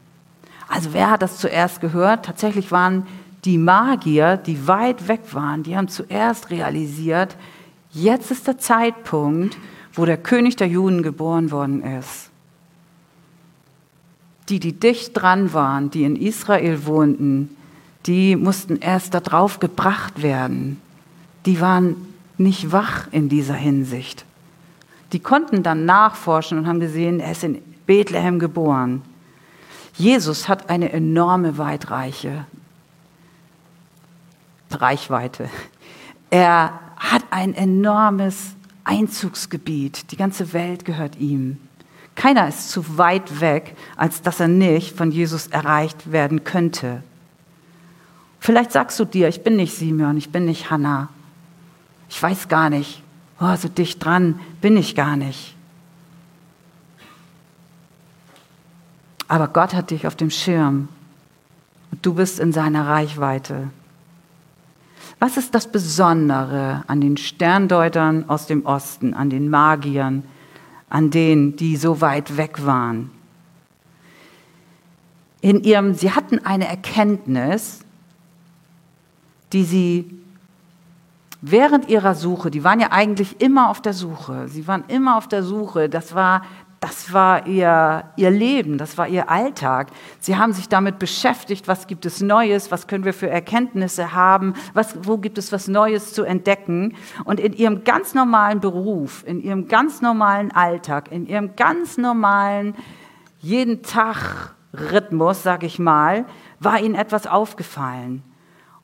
Also 0.66 0.92
wer 0.92 1.12
hat 1.12 1.22
das 1.22 1.38
zuerst 1.38 1.80
gehört? 1.80 2.24
Tatsächlich 2.24 2.72
waren 2.72 3.06
die 3.44 3.58
Magier, 3.58 4.38
die 4.38 4.66
weit 4.66 5.06
weg 5.06 5.20
waren, 5.34 5.62
die 5.62 5.76
haben 5.76 5.86
zuerst 5.86 6.50
realisiert, 6.50 7.36
jetzt 7.92 8.32
ist 8.32 8.48
der 8.48 8.58
Zeitpunkt, 8.58 9.56
wo 9.92 10.04
der 10.04 10.16
König 10.16 10.56
der 10.56 10.66
Juden 10.66 11.04
geboren 11.04 11.52
worden 11.52 11.84
ist. 11.84 12.31
Die, 14.48 14.60
die 14.60 14.72
dicht 14.72 15.12
dran 15.14 15.52
waren, 15.52 15.90
die 15.90 16.04
in 16.04 16.16
Israel 16.16 16.84
wohnten, 16.86 17.56
die 18.06 18.36
mussten 18.36 18.76
erst 18.78 19.14
darauf 19.14 19.60
gebracht 19.60 20.22
werden. 20.22 20.80
Die 21.46 21.60
waren 21.60 21.96
nicht 22.38 22.72
wach 22.72 23.06
in 23.12 23.28
dieser 23.28 23.54
Hinsicht. 23.54 24.24
Die 25.12 25.20
konnten 25.20 25.62
dann 25.62 25.84
nachforschen 25.84 26.58
und 26.58 26.66
haben 26.66 26.80
gesehen, 26.80 27.20
er 27.20 27.32
ist 27.32 27.44
in 27.44 27.62
Bethlehem 27.86 28.38
geboren. 28.38 29.02
Jesus 29.94 30.48
hat 30.48 30.70
eine 30.70 30.92
enorme 30.92 31.58
Weitreiche, 31.58 32.46
Reichweite. 34.70 35.50
Er 36.30 36.80
hat 36.96 37.22
ein 37.30 37.54
enormes 37.54 38.54
Einzugsgebiet. 38.84 40.10
Die 40.10 40.16
ganze 40.16 40.54
Welt 40.54 40.86
gehört 40.86 41.16
ihm. 41.16 41.58
Keiner 42.14 42.48
ist 42.48 42.70
zu 42.70 42.98
weit 42.98 43.40
weg, 43.40 43.76
als 43.96 44.22
dass 44.22 44.40
er 44.40 44.48
nicht 44.48 44.96
von 44.96 45.10
Jesus 45.10 45.46
erreicht 45.46 46.12
werden 46.12 46.44
könnte. 46.44 47.02
Vielleicht 48.38 48.72
sagst 48.72 48.98
du 49.00 49.04
dir, 49.04 49.28
ich 49.28 49.42
bin 49.42 49.56
nicht 49.56 49.74
Simeon, 49.74 50.16
ich 50.16 50.30
bin 50.30 50.44
nicht 50.44 50.70
Hannah. 50.70 51.08
Ich 52.08 52.22
weiß 52.22 52.48
gar 52.48 52.70
nicht. 52.70 53.02
Oh, 53.40 53.56
so 53.56 53.68
dicht 53.68 54.04
dran 54.04 54.38
bin 54.60 54.76
ich 54.76 54.94
gar 54.94 55.16
nicht. 55.16 55.56
Aber 59.28 59.48
Gott 59.48 59.72
hat 59.72 59.90
dich 59.90 60.06
auf 60.06 60.14
dem 60.14 60.30
Schirm 60.30 60.88
und 61.90 62.04
du 62.04 62.14
bist 62.14 62.38
in 62.38 62.52
seiner 62.52 62.86
Reichweite. 62.86 63.70
Was 65.18 65.36
ist 65.36 65.54
das 65.54 65.70
Besondere 65.70 66.82
an 66.88 67.00
den 67.00 67.16
Sterndeutern 67.16 68.28
aus 68.28 68.46
dem 68.46 68.66
Osten, 68.66 69.14
an 69.14 69.30
den 69.30 69.48
Magiern, 69.48 70.24
an 70.92 71.10
denen, 71.10 71.56
die 71.56 71.78
so 71.78 72.02
weit 72.02 72.36
weg 72.36 72.66
waren? 72.66 73.10
In 75.40 75.64
ihrem, 75.64 75.94
sie 75.94 76.12
hatten 76.12 76.38
eine 76.44 76.68
Erkenntnis, 76.68 77.80
die 79.54 79.64
sie 79.64 80.22
während 81.40 81.88
ihrer 81.88 82.14
Suche, 82.14 82.50
die 82.50 82.62
waren 82.62 82.78
ja 82.78 82.92
eigentlich 82.92 83.40
immer 83.40 83.70
auf 83.70 83.80
der 83.80 83.94
Suche, 83.94 84.48
sie 84.48 84.68
waren 84.68 84.84
immer 84.88 85.16
auf 85.16 85.26
der 85.28 85.42
Suche, 85.42 85.88
das 85.88 86.14
war 86.14 86.42
das 86.82 87.12
war 87.12 87.46
ihr, 87.46 88.02
ihr 88.16 88.30
Leben, 88.32 88.76
das 88.76 88.98
war 88.98 89.06
ihr 89.06 89.30
Alltag. 89.30 89.92
Sie 90.18 90.36
haben 90.36 90.52
sich 90.52 90.68
damit 90.68 90.98
beschäftigt, 90.98 91.68
was 91.68 91.86
gibt 91.86 92.04
es 92.06 92.20
Neues, 92.20 92.72
was 92.72 92.88
können 92.88 93.04
wir 93.04 93.14
für 93.14 93.30
Erkenntnisse 93.30 94.14
haben, 94.14 94.54
was, 94.74 94.96
wo 95.06 95.16
gibt 95.16 95.38
es 95.38 95.52
was 95.52 95.68
Neues 95.68 96.12
zu 96.12 96.24
entdecken. 96.24 96.96
Und 97.24 97.38
in 97.38 97.52
ihrem 97.52 97.84
ganz 97.84 98.14
normalen 98.14 98.58
Beruf, 98.58 99.22
in 99.24 99.40
ihrem 99.40 99.68
ganz 99.68 100.02
normalen 100.02 100.50
Alltag, 100.50 101.12
in 101.12 101.26
ihrem 101.26 101.54
ganz 101.54 101.98
normalen 101.98 102.74
jeden 103.38 103.82
Tag 103.84 104.56
Rhythmus, 104.74 105.44
sag 105.44 105.62
ich 105.62 105.78
mal, 105.78 106.24
war 106.58 106.80
ihnen 106.80 106.96
etwas 106.96 107.28
aufgefallen. 107.28 108.24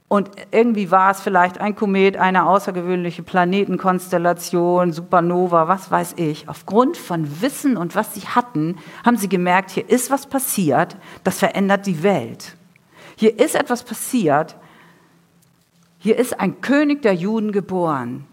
Und 0.08 0.30
irgendwie 0.50 0.90
war 0.90 1.10
es 1.10 1.20
vielleicht 1.20 1.60
ein 1.60 1.76
Komet, 1.76 2.16
eine 2.16 2.46
außergewöhnliche 2.46 3.22
Planetenkonstellation, 3.22 4.92
Supernova, 4.92 5.68
was 5.68 5.90
weiß 5.90 6.14
ich. 6.16 6.48
Aufgrund 6.48 6.96
von 6.96 7.42
Wissen 7.42 7.76
und 7.76 7.94
was 7.94 8.14
sie 8.14 8.22
hatten, 8.22 8.78
haben 9.04 9.18
sie 9.18 9.28
gemerkt, 9.28 9.70
hier 9.70 9.88
ist 9.88 10.10
was 10.10 10.26
passiert, 10.26 10.96
das 11.24 11.38
verändert 11.38 11.86
die 11.86 12.02
Welt. 12.02 12.56
Hier 13.16 13.38
ist 13.38 13.54
etwas 13.54 13.82
passiert, 13.82 14.56
hier 15.98 16.16
ist 16.16 16.40
ein 16.40 16.62
König 16.62 17.02
der 17.02 17.14
Juden 17.14 17.52
geboren. 17.52 18.24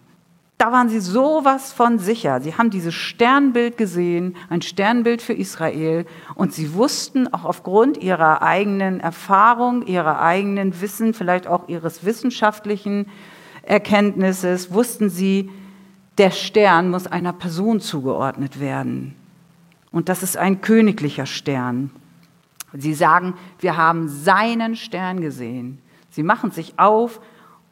Da 0.57 0.71
waren 0.71 0.87
sie 0.87 1.01
sowas 1.01 1.73
von 1.73 1.99
sicher. 1.99 2.39
Sie 2.39 2.55
haben 2.55 2.69
dieses 2.69 2.93
Sternbild 2.93 3.77
gesehen, 3.77 4.37
ein 4.49 4.61
Sternbild 4.61 5.21
für 5.21 5.33
Israel, 5.33 6.05
und 6.35 6.53
sie 6.53 6.73
wussten 6.73 7.31
auch 7.33 7.43
aufgrund 7.43 7.97
ihrer 7.97 8.41
eigenen 8.41 9.01
Erfahrung, 9.01 9.85
ihrer 9.85 10.21
eigenen 10.21 10.79
Wissen, 10.79 11.13
vielleicht 11.13 11.47
auch 11.47 11.67
ihres 11.67 12.05
wissenschaftlichen 12.05 13.07
Erkenntnisses, 13.63 14.71
wussten 14.71 15.09
sie, 15.09 15.49
der 16.17 16.31
Stern 16.31 16.89
muss 16.89 17.07
einer 17.07 17.33
Person 17.33 17.81
zugeordnet 17.81 18.61
werden. 18.61 19.15
Und 19.91 20.07
das 20.07 20.23
ist 20.23 20.37
ein 20.37 20.61
königlicher 20.61 21.25
Stern. 21.25 21.91
Sie 22.71 22.93
sagen, 22.93 23.33
wir 23.59 23.75
haben 23.75 24.07
seinen 24.07 24.77
Stern 24.77 25.19
gesehen. 25.19 25.79
Sie 26.09 26.23
machen 26.23 26.51
sich 26.51 26.79
auf 26.79 27.19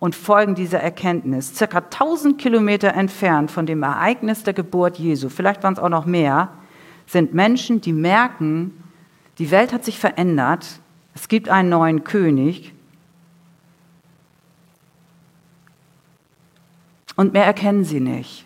und 0.04 0.16
folgen 0.16 0.54
dieser 0.54 0.82
Erkenntnis. 0.82 1.56
Circa 1.56 1.78
1000 1.78 2.38
Kilometer 2.38 2.94
entfernt 2.94 3.50
von 3.50 3.66
dem 3.66 3.84
Ereignis 3.84 4.44
der 4.44 4.54
Geburt 4.54 5.00
Jesu, 5.00 5.30
vielleicht 5.30 5.64
waren 5.64 5.76
es 5.76 5.80
auch 5.80 5.88
noch 5.88 6.06
mehr, 6.06 6.50
sind 7.08 7.34
Menschen, 7.34 7.80
die 7.80 7.94
merken, 7.94 8.84
die 9.38 9.50
Welt 9.50 9.72
hat 9.72 9.86
sich 9.86 9.98
verändert, 9.98 10.82
es 11.16 11.30
gibt 11.30 11.48
einen 11.48 11.70
neuen 11.70 12.04
König 12.04 12.74
und 17.16 17.32
mehr 17.32 17.46
erkennen 17.46 17.86
sie 17.86 18.02
nicht. 18.02 18.46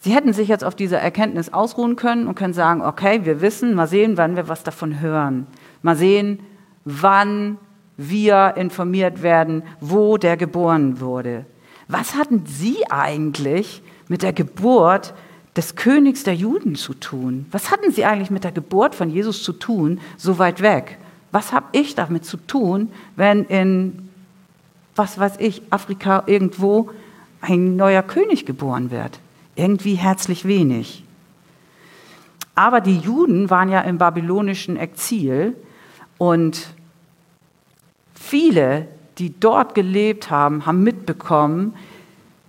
Sie 0.00 0.12
hätten 0.12 0.32
sich 0.32 0.48
jetzt 0.48 0.64
auf 0.64 0.74
dieser 0.74 0.98
Erkenntnis 0.98 1.52
ausruhen 1.52 1.94
können 1.94 2.26
und 2.26 2.34
können 2.34 2.54
sagen, 2.54 2.82
okay, 2.82 3.24
wir 3.24 3.40
wissen, 3.40 3.72
mal 3.76 3.86
sehen, 3.86 4.16
wann 4.16 4.34
wir 4.34 4.48
was 4.48 4.64
davon 4.64 4.98
hören. 4.98 5.46
Mal 5.80 5.94
sehen, 5.94 6.40
wann 6.84 7.56
wir 8.00 8.54
informiert 8.56 9.22
werden, 9.22 9.62
wo 9.80 10.16
der 10.16 10.38
geboren 10.38 11.00
wurde. 11.00 11.44
Was 11.86 12.14
hatten 12.14 12.44
Sie 12.46 12.90
eigentlich 12.90 13.82
mit 14.08 14.22
der 14.22 14.32
Geburt 14.32 15.12
des 15.54 15.76
Königs 15.76 16.22
der 16.22 16.34
Juden 16.34 16.76
zu 16.76 16.94
tun? 16.94 17.44
Was 17.50 17.70
hatten 17.70 17.92
Sie 17.92 18.06
eigentlich 18.06 18.30
mit 18.30 18.44
der 18.44 18.52
Geburt 18.52 18.94
von 18.94 19.10
Jesus 19.10 19.42
zu 19.42 19.52
tun, 19.52 20.00
so 20.16 20.38
weit 20.38 20.62
weg? 20.62 20.96
Was 21.30 21.52
habe 21.52 21.66
ich 21.72 21.94
damit 21.94 22.24
zu 22.24 22.38
tun, 22.38 22.90
wenn 23.16 23.44
in, 23.44 24.08
was 24.96 25.18
weiß 25.18 25.34
ich, 25.38 25.62
Afrika 25.68 26.22
irgendwo 26.26 26.90
ein 27.42 27.76
neuer 27.76 28.02
König 28.02 28.46
geboren 28.46 28.90
wird? 28.90 29.20
Irgendwie 29.56 29.94
herzlich 29.94 30.46
wenig. 30.46 31.04
Aber 32.54 32.80
die 32.80 32.98
Juden 32.98 33.50
waren 33.50 33.68
ja 33.68 33.82
im 33.82 33.98
babylonischen 33.98 34.76
Exil 34.76 35.54
und 36.16 36.68
viele, 38.20 38.86
die 39.18 39.38
dort 39.40 39.74
gelebt 39.74 40.30
haben, 40.30 40.66
haben 40.66 40.82
mitbekommen, 40.82 41.74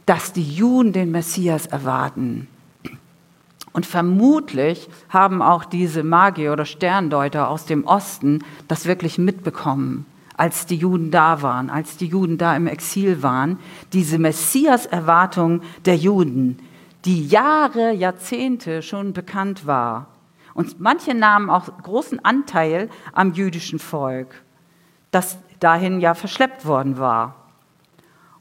dass 0.05 0.33
die 0.33 0.43
Juden 0.43 0.93
den 0.93 1.11
Messias 1.11 1.65
erwarten. 1.65 2.47
Und 3.73 3.85
vermutlich 3.85 4.89
haben 5.09 5.41
auch 5.41 5.63
diese 5.63 6.03
Magier 6.03 6.51
oder 6.51 6.65
Sterndeuter 6.65 7.47
aus 7.47 7.65
dem 7.65 7.85
Osten 7.85 8.43
das 8.67 8.85
wirklich 8.85 9.17
mitbekommen, 9.17 10.05
als 10.35 10.65
die 10.65 10.75
Juden 10.75 11.09
da 11.09 11.41
waren, 11.41 11.69
als 11.69 11.95
die 11.95 12.07
Juden 12.07 12.37
da 12.37 12.55
im 12.55 12.67
Exil 12.67 13.23
waren. 13.23 13.57
Diese 13.93 14.19
Messias-Erwartung 14.19 15.61
der 15.85 15.95
Juden, 15.95 16.59
die 17.05 17.25
Jahre, 17.25 17.93
Jahrzehnte 17.93 18.81
schon 18.81 19.13
bekannt 19.13 19.65
war. 19.65 20.07
Und 20.53 20.81
manche 20.81 21.13
nahmen 21.13 21.49
auch 21.49 21.69
großen 21.81 22.23
Anteil 22.25 22.89
am 23.13 23.31
jüdischen 23.33 23.79
Volk, 23.79 24.43
das 25.11 25.37
dahin 25.61 26.01
ja 26.01 26.13
verschleppt 26.13 26.65
worden 26.65 26.97
war. 26.97 27.35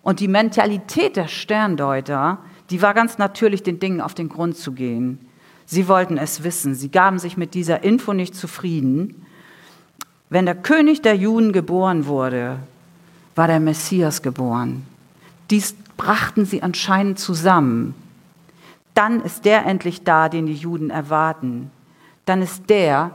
Und 0.02 0.18
die 0.18 0.26
Mentalität 0.26 1.14
der 1.16 1.28
Sterndeuter, 1.28 2.38
die 2.70 2.82
war 2.82 2.94
ganz 2.94 3.18
natürlich, 3.18 3.62
den 3.62 3.78
Dingen 3.78 4.00
auf 4.00 4.14
den 4.14 4.28
Grund 4.28 4.56
zu 4.56 4.72
gehen. 4.72 5.28
Sie 5.66 5.86
wollten 5.86 6.18
es 6.18 6.42
wissen. 6.42 6.74
Sie 6.74 6.90
gaben 6.90 7.18
sich 7.18 7.36
mit 7.36 7.54
dieser 7.54 7.84
Info 7.84 8.12
nicht 8.12 8.34
zufrieden. 8.34 9.26
Wenn 10.28 10.46
der 10.46 10.54
König 10.56 11.02
der 11.02 11.14
Juden 11.14 11.52
geboren 11.52 12.06
wurde, 12.06 12.58
war 13.36 13.46
der 13.46 13.60
Messias 13.60 14.22
geboren. 14.22 14.84
Dies 15.50 15.76
brachten 15.96 16.44
sie 16.44 16.62
anscheinend 16.62 17.18
zusammen 17.18 17.94
dann 18.94 19.22
ist 19.22 19.44
der 19.44 19.66
endlich 19.66 20.04
da, 20.04 20.28
den 20.28 20.46
die 20.46 20.54
Juden 20.54 20.90
erwarten. 20.90 21.70
Dann 22.24 22.42
ist 22.42 22.68
der 22.68 23.12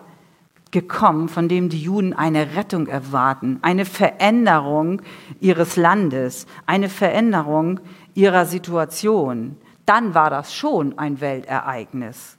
gekommen, 0.76 1.30
von 1.30 1.48
dem 1.48 1.70
die 1.70 1.82
Juden 1.82 2.12
eine 2.12 2.58
Rettung 2.58 2.88
erwarten, 2.88 3.60
eine 3.62 3.86
Veränderung 3.86 5.02
ihres 5.40 5.78
Landes, 5.78 6.48
eine 6.66 6.90
Veränderung 6.90 7.80
ihrer 8.14 8.46
Situation. 8.46 9.56
Dann 9.86 10.14
war 10.14 10.30
das 10.30 10.54
schon 10.54 11.00
ein 11.00 11.22
Weltereignis. 11.22 12.36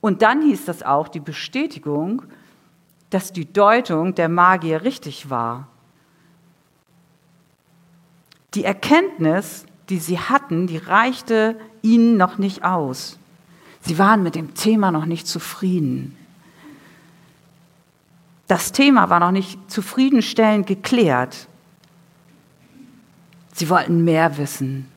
Und 0.00 0.22
dann 0.22 0.40
hieß 0.42 0.66
das 0.66 0.84
auch 0.84 1.08
die 1.08 1.18
Bestätigung, 1.18 2.22
dass 3.10 3.32
die 3.32 3.52
Deutung 3.52 4.14
der 4.14 4.28
Magier 4.28 4.84
richtig 4.84 5.28
war. 5.30 5.66
Die 8.54 8.62
Erkenntnis, 8.62 9.66
die 9.88 9.98
sie 9.98 10.20
hatten, 10.20 10.68
die 10.68 10.78
reichte 10.78 11.56
ihnen 11.82 12.16
noch 12.16 12.38
nicht 12.38 12.62
aus. 12.62 13.18
Sie 13.80 13.98
waren 13.98 14.22
mit 14.22 14.36
dem 14.36 14.54
Thema 14.54 14.92
noch 14.92 15.06
nicht 15.06 15.26
zufrieden. 15.26 16.16
Das 18.50 18.72
Thema 18.72 19.08
war 19.10 19.20
noch 19.20 19.30
nicht 19.30 19.70
zufriedenstellend 19.70 20.66
geklärt. 20.66 21.46
Sie 23.52 23.68
wollten 23.68 24.02
mehr 24.02 24.38
wissen. 24.38 24.88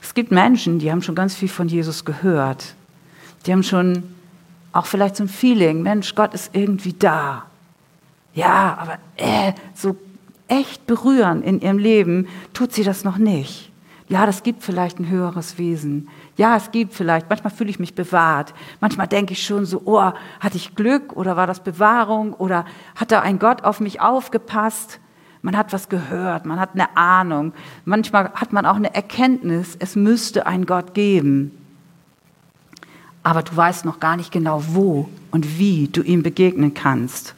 Es 0.00 0.14
gibt 0.14 0.30
Menschen, 0.30 0.78
die 0.78 0.88
haben 0.88 1.02
schon 1.02 1.16
ganz 1.16 1.34
viel 1.34 1.48
von 1.48 1.66
Jesus 1.66 2.04
gehört. 2.04 2.76
Die 3.44 3.52
haben 3.52 3.64
schon 3.64 4.04
auch 4.72 4.86
vielleicht 4.86 5.16
so 5.16 5.24
ein 5.24 5.28
Feeling, 5.28 5.82
Mensch, 5.82 6.14
Gott 6.14 6.32
ist 6.32 6.50
irgendwie 6.54 6.92
da. 6.92 7.46
Ja, 8.32 8.78
aber 8.78 8.98
äh, 9.16 9.52
so 9.74 9.96
echt 10.46 10.86
berühren 10.86 11.42
in 11.42 11.60
ihrem 11.60 11.78
Leben 11.78 12.28
tut 12.54 12.72
sie 12.72 12.84
das 12.84 13.02
noch 13.02 13.18
nicht. 13.18 13.72
Ja, 14.08 14.26
das 14.26 14.44
gibt 14.44 14.62
vielleicht 14.62 15.00
ein 15.00 15.08
höheres 15.08 15.58
Wesen. 15.58 16.08
Ja, 16.36 16.56
es 16.56 16.70
gibt 16.70 16.92
vielleicht, 16.92 17.30
manchmal 17.30 17.52
fühle 17.52 17.70
ich 17.70 17.78
mich 17.78 17.94
bewahrt. 17.94 18.52
Manchmal 18.80 19.08
denke 19.08 19.32
ich 19.32 19.42
schon 19.42 19.64
so, 19.64 19.82
oh, 19.86 20.12
hatte 20.40 20.56
ich 20.56 20.74
Glück 20.74 21.14
oder 21.14 21.36
war 21.36 21.46
das 21.46 21.60
Bewahrung 21.60 22.34
oder 22.34 22.66
hat 22.94 23.10
da 23.10 23.20
ein 23.20 23.38
Gott 23.38 23.64
auf 23.64 23.80
mich 23.80 24.00
aufgepasst? 24.00 25.00
Man 25.40 25.56
hat 25.56 25.72
was 25.72 25.88
gehört, 25.88 26.44
man 26.44 26.60
hat 26.60 26.70
eine 26.74 26.94
Ahnung. 26.96 27.52
Manchmal 27.84 28.32
hat 28.34 28.52
man 28.52 28.66
auch 28.66 28.76
eine 28.76 28.94
Erkenntnis, 28.94 29.76
es 29.78 29.96
müsste 29.96 30.46
einen 30.46 30.66
Gott 30.66 30.92
geben. 30.92 31.52
Aber 33.22 33.42
du 33.42 33.56
weißt 33.56 33.84
noch 33.84 33.98
gar 33.98 34.16
nicht 34.16 34.30
genau, 34.30 34.62
wo 34.68 35.08
und 35.30 35.58
wie 35.58 35.88
du 35.88 36.02
ihm 36.02 36.22
begegnen 36.22 36.74
kannst. 36.74 37.34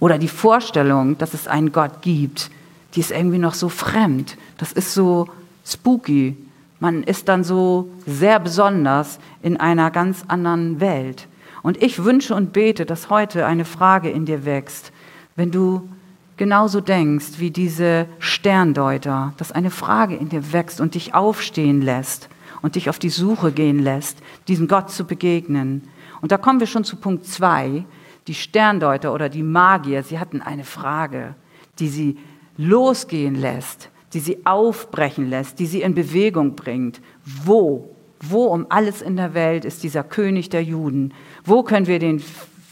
Oder 0.00 0.18
die 0.18 0.28
Vorstellung, 0.28 1.18
dass 1.18 1.34
es 1.34 1.46
einen 1.46 1.72
Gott 1.72 2.02
gibt, 2.02 2.50
die 2.94 3.00
ist 3.00 3.10
irgendwie 3.10 3.38
noch 3.38 3.54
so 3.54 3.68
fremd. 3.68 4.36
Das 4.58 4.72
ist 4.72 4.94
so 4.94 5.28
spooky. 5.64 6.36
Man 6.84 7.02
ist 7.02 7.30
dann 7.30 7.44
so 7.44 7.88
sehr 8.04 8.38
besonders 8.38 9.18
in 9.40 9.56
einer 9.56 9.90
ganz 9.90 10.22
anderen 10.28 10.80
Welt. 10.80 11.28
Und 11.62 11.82
ich 11.82 12.04
wünsche 12.04 12.34
und 12.34 12.52
bete, 12.52 12.84
dass 12.84 13.08
heute 13.08 13.46
eine 13.46 13.64
Frage 13.64 14.10
in 14.10 14.26
dir 14.26 14.44
wächst, 14.44 14.92
wenn 15.34 15.50
du 15.50 15.88
genauso 16.36 16.82
denkst 16.82 17.38
wie 17.38 17.50
diese 17.50 18.04
Sterndeuter, 18.18 19.32
dass 19.38 19.50
eine 19.50 19.70
Frage 19.70 20.14
in 20.14 20.28
dir 20.28 20.52
wächst 20.52 20.78
und 20.78 20.94
dich 20.94 21.14
aufstehen 21.14 21.80
lässt 21.80 22.28
und 22.60 22.74
dich 22.74 22.90
auf 22.90 22.98
die 22.98 23.08
Suche 23.08 23.50
gehen 23.50 23.78
lässt, 23.78 24.18
diesem 24.46 24.68
Gott 24.68 24.90
zu 24.90 25.06
begegnen. 25.06 25.88
Und 26.20 26.32
da 26.32 26.36
kommen 26.36 26.60
wir 26.60 26.66
schon 26.66 26.84
zu 26.84 26.96
Punkt 26.96 27.24
zwei. 27.24 27.86
Die 28.26 28.34
Sterndeuter 28.34 29.14
oder 29.14 29.30
die 29.30 29.42
Magier, 29.42 30.02
sie 30.02 30.18
hatten 30.18 30.42
eine 30.42 30.64
Frage, 30.64 31.34
die 31.78 31.88
sie 31.88 32.18
losgehen 32.58 33.36
lässt, 33.36 33.88
die 34.14 34.20
sie 34.20 34.46
aufbrechen 34.46 35.28
lässt, 35.28 35.58
die 35.58 35.66
sie 35.66 35.82
in 35.82 35.94
Bewegung 35.94 36.54
bringt. 36.54 37.00
Wo? 37.44 37.90
Wo 38.20 38.44
um 38.44 38.66
alles 38.68 39.02
in 39.02 39.16
der 39.16 39.34
Welt 39.34 39.64
ist 39.64 39.82
dieser 39.82 40.04
König 40.04 40.48
der 40.48 40.62
Juden? 40.62 41.12
Wo 41.44 41.62
können 41.62 41.86
wir 41.86 41.98
den, 41.98 42.22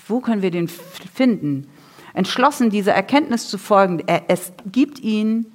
wo 0.06 0.20
können 0.20 0.40
wir 0.40 0.50
den 0.50 0.68
finden? 0.68 1.66
Entschlossen, 2.14 2.70
dieser 2.70 2.92
Erkenntnis 2.92 3.48
zu 3.48 3.58
folgen, 3.58 4.02
er, 4.06 4.22
es 4.28 4.52
gibt 4.70 5.00
ihn, 5.00 5.46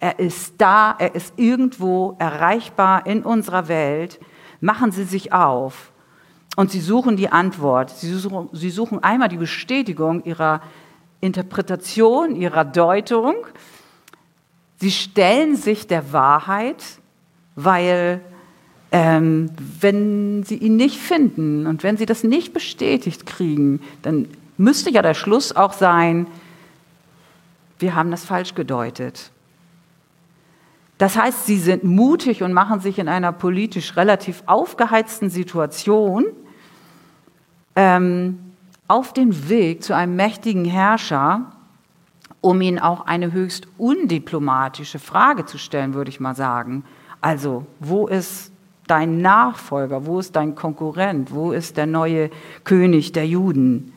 er 0.00 0.18
ist 0.18 0.54
da, 0.58 0.94
er 0.98 1.14
ist 1.14 1.34
irgendwo 1.36 2.16
erreichbar 2.18 3.06
in 3.06 3.22
unserer 3.22 3.68
Welt. 3.68 4.20
Machen 4.60 4.92
Sie 4.92 5.04
sich 5.04 5.32
auf 5.32 5.92
und 6.56 6.70
Sie 6.70 6.80
suchen 6.80 7.16
die 7.16 7.28
Antwort. 7.28 7.90
Sie 7.90 8.12
suchen, 8.14 8.48
Sie 8.52 8.70
suchen 8.70 9.02
einmal 9.02 9.28
die 9.28 9.36
Bestätigung 9.36 10.24
Ihrer 10.24 10.62
Interpretation, 11.20 12.36
Ihrer 12.36 12.64
Deutung 12.64 13.34
Sie 14.84 14.90
stellen 14.90 15.56
sich 15.56 15.86
der 15.86 16.12
Wahrheit, 16.12 16.84
weil 17.56 18.20
ähm, 18.92 19.48
wenn 19.80 20.42
sie 20.42 20.56
ihn 20.56 20.76
nicht 20.76 20.98
finden 20.98 21.66
und 21.66 21.82
wenn 21.82 21.96
sie 21.96 22.04
das 22.04 22.22
nicht 22.22 22.52
bestätigt 22.52 23.24
kriegen, 23.24 23.80
dann 24.02 24.28
müsste 24.58 24.90
ja 24.90 25.00
der 25.00 25.14
Schluss 25.14 25.56
auch 25.56 25.72
sein, 25.72 26.26
wir 27.78 27.94
haben 27.94 28.10
das 28.10 28.26
falsch 28.26 28.54
gedeutet. 28.54 29.30
Das 30.98 31.16
heißt, 31.16 31.46
sie 31.46 31.56
sind 31.56 31.84
mutig 31.84 32.42
und 32.42 32.52
machen 32.52 32.80
sich 32.80 32.98
in 32.98 33.08
einer 33.08 33.32
politisch 33.32 33.96
relativ 33.96 34.42
aufgeheizten 34.44 35.30
Situation 35.30 36.26
ähm, 37.74 38.38
auf 38.86 39.14
den 39.14 39.48
Weg 39.48 39.82
zu 39.82 39.96
einem 39.96 40.14
mächtigen 40.14 40.66
Herrscher, 40.66 41.53
um 42.44 42.60
ihn 42.60 42.78
auch 42.78 43.06
eine 43.06 43.32
höchst 43.32 43.68
undiplomatische 43.78 44.98
Frage 44.98 45.46
zu 45.46 45.56
stellen, 45.56 45.94
würde 45.94 46.10
ich 46.10 46.20
mal 46.20 46.34
sagen. 46.34 46.84
Also, 47.22 47.64
wo 47.80 48.06
ist 48.06 48.52
dein 48.86 49.22
Nachfolger? 49.22 50.04
Wo 50.04 50.20
ist 50.20 50.36
dein 50.36 50.54
Konkurrent? 50.54 51.32
Wo 51.32 51.52
ist 51.52 51.78
der 51.78 51.86
neue 51.86 52.28
König 52.64 53.12
der 53.12 53.26
Juden? 53.26 53.94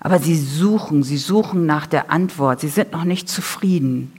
Aber 0.00 0.18
sie 0.18 0.36
suchen, 0.36 1.04
sie 1.04 1.18
suchen 1.18 1.66
nach 1.66 1.86
der 1.86 2.10
Antwort. 2.10 2.58
Sie 2.58 2.68
sind 2.68 2.90
noch 2.90 3.04
nicht 3.04 3.28
zufrieden. 3.28 4.12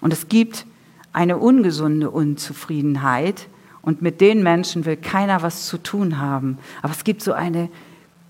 Und 0.00 0.14
es 0.14 0.28
gibt 0.28 0.64
eine 1.12 1.36
ungesunde 1.36 2.08
Unzufriedenheit. 2.08 3.46
Und 3.82 4.00
mit 4.00 4.22
den 4.22 4.42
Menschen 4.42 4.86
will 4.86 4.96
keiner 4.96 5.42
was 5.42 5.66
zu 5.66 5.76
tun 5.76 6.18
haben. 6.18 6.56
Aber 6.80 6.94
es 6.94 7.04
gibt 7.04 7.20
so 7.20 7.34
eine 7.34 7.68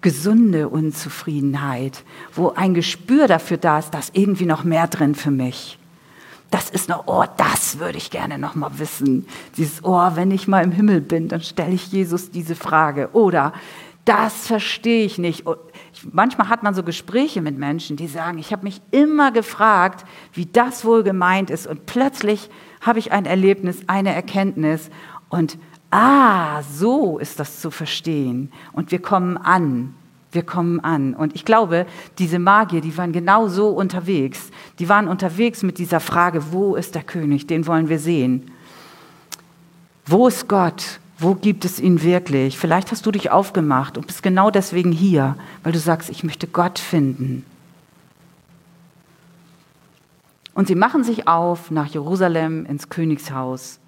gesunde 0.04 0.68
Unzufriedenheit, 0.68 2.04
wo 2.34 2.50
ein 2.50 2.74
Gespür 2.74 3.26
dafür 3.26 3.56
da 3.56 3.78
ist, 3.78 3.94
dass 3.94 4.10
irgendwie 4.12 4.44
noch 4.44 4.62
mehr 4.62 4.86
drin 4.86 5.14
für 5.14 5.30
mich. 5.30 5.78
Das 6.50 6.68
ist 6.68 6.90
noch, 6.90 7.04
oh, 7.06 7.24
das 7.38 7.78
würde 7.78 7.96
ich 7.96 8.10
gerne 8.10 8.36
noch 8.36 8.54
mal 8.54 8.78
wissen. 8.78 9.26
Dieses, 9.56 9.82
oh, 9.82 10.10
wenn 10.12 10.30
ich 10.30 10.46
mal 10.46 10.62
im 10.62 10.72
Himmel 10.72 11.00
bin, 11.00 11.28
dann 11.28 11.40
stelle 11.40 11.72
ich 11.72 11.90
Jesus 11.90 12.30
diese 12.30 12.54
Frage. 12.54 13.08
Oder 13.14 13.54
das 14.04 14.46
verstehe 14.46 15.06
ich 15.06 15.16
nicht. 15.16 15.44
Manchmal 16.12 16.50
hat 16.50 16.62
man 16.62 16.74
so 16.74 16.82
Gespräche 16.82 17.40
mit 17.40 17.56
Menschen, 17.56 17.96
die 17.96 18.06
sagen, 18.06 18.36
ich 18.36 18.52
habe 18.52 18.64
mich 18.64 18.82
immer 18.90 19.32
gefragt, 19.32 20.04
wie 20.34 20.44
das 20.44 20.84
wohl 20.84 21.02
gemeint 21.02 21.48
ist. 21.48 21.66
Und 21.66 21.86
plötzlich 21.86 22.50
habe 22.82 22.98
ich 22.98 23.10
ein 23.10 23.24
Erlebnis, 23.24 23.84
eine 23.86 24.14
Erkenntnis. 24.14 24.90
Und 25.30 25.56
ah, 25.94 26.62
so 26.62 27.18
ist 27.18 27.38
das 27.38 27.60
zu 27.60 27.70
verstehen. 27.70 28.50
Und 28.72 28.90
wir 28.90 29.00
kommen 29.00 29.36
an. 29.36 29.94
Wir 30.32 30.42
kommen 30.42 30.80
an. 30.80 31.14
Und 31.14 31.36
ich 31.36 31.44
glaube, 31.44 31.86
diese 32.18 32.40
Magier, 32.40 32.80
die 32.80 32.98
waren 32.98 33.12
genau 33.12 33.46
so 33.46 33.68
unterwegs. 33.68 34.50
Die 34.80 34.88
waren 34.88 35.06
unterwegs 35.06 35.62
mit 35.62 35.78
dieser 35.78 36.00
Frage, 36.00 36.52
wo 36.52 36.74
ist 36.74 36.96
der 36.96 37.04
König? 37.04 37.46
Den 37.46 37.68
wollen 37.68 37.88
wir 37.88 38.00
sehen. 38.00 38.50
Wo 40.04 40.26
ist 40.26 40.48
Gott? 40.48 40.98
Wo 41.18 41.36
gibt 41.36 41.64
es 41.64 41.78
ihn 41.78 42.02
wirklich? 42.02 42.58
Vielleicht 42.58 42.90
hast 42.90 43.06
du 43.06 43.12
dich 43.12 43.30
aufgemacht 43.30 43.96
und 43.96 44.08
bist 44.08 44.24
genau 44.24 44.50
deswegen 44.50 44.90
hier, 44.90 45.36
weil 45.62 45.72
du 45.72 45.78
sagst, 45.78 46.10
ich 46.10 46.24
möchte 46.24 46.48
Gott 46.48 46.80
finden. 46.80 47.46
Und 50.54 50.66
sie 50.66 50.74
machen 50.74 51.04
sich 51.04 51.28
auf 51.28 51.70
nach 51.70 51.86
Jerusalem 51.86 52.66
ins 52.66 52.88
Königshaus. 52.88 53.78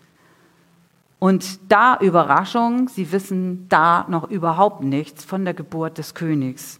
Und 1.18 1.70
da 1.70 1.98
Überraschung, 2.00 2.88
sie 2.88 3.10
wissen 3.12 3.68
da 3.68 4.06
noch 4.08 4.30
überhaupt 4.30 4.82
nichts 4.82 5.24
von 5.24 5.44
der 5.44 5.54
Geburt 5.54 5.98
des 5.98 6.14
Königs. 6.14 6.78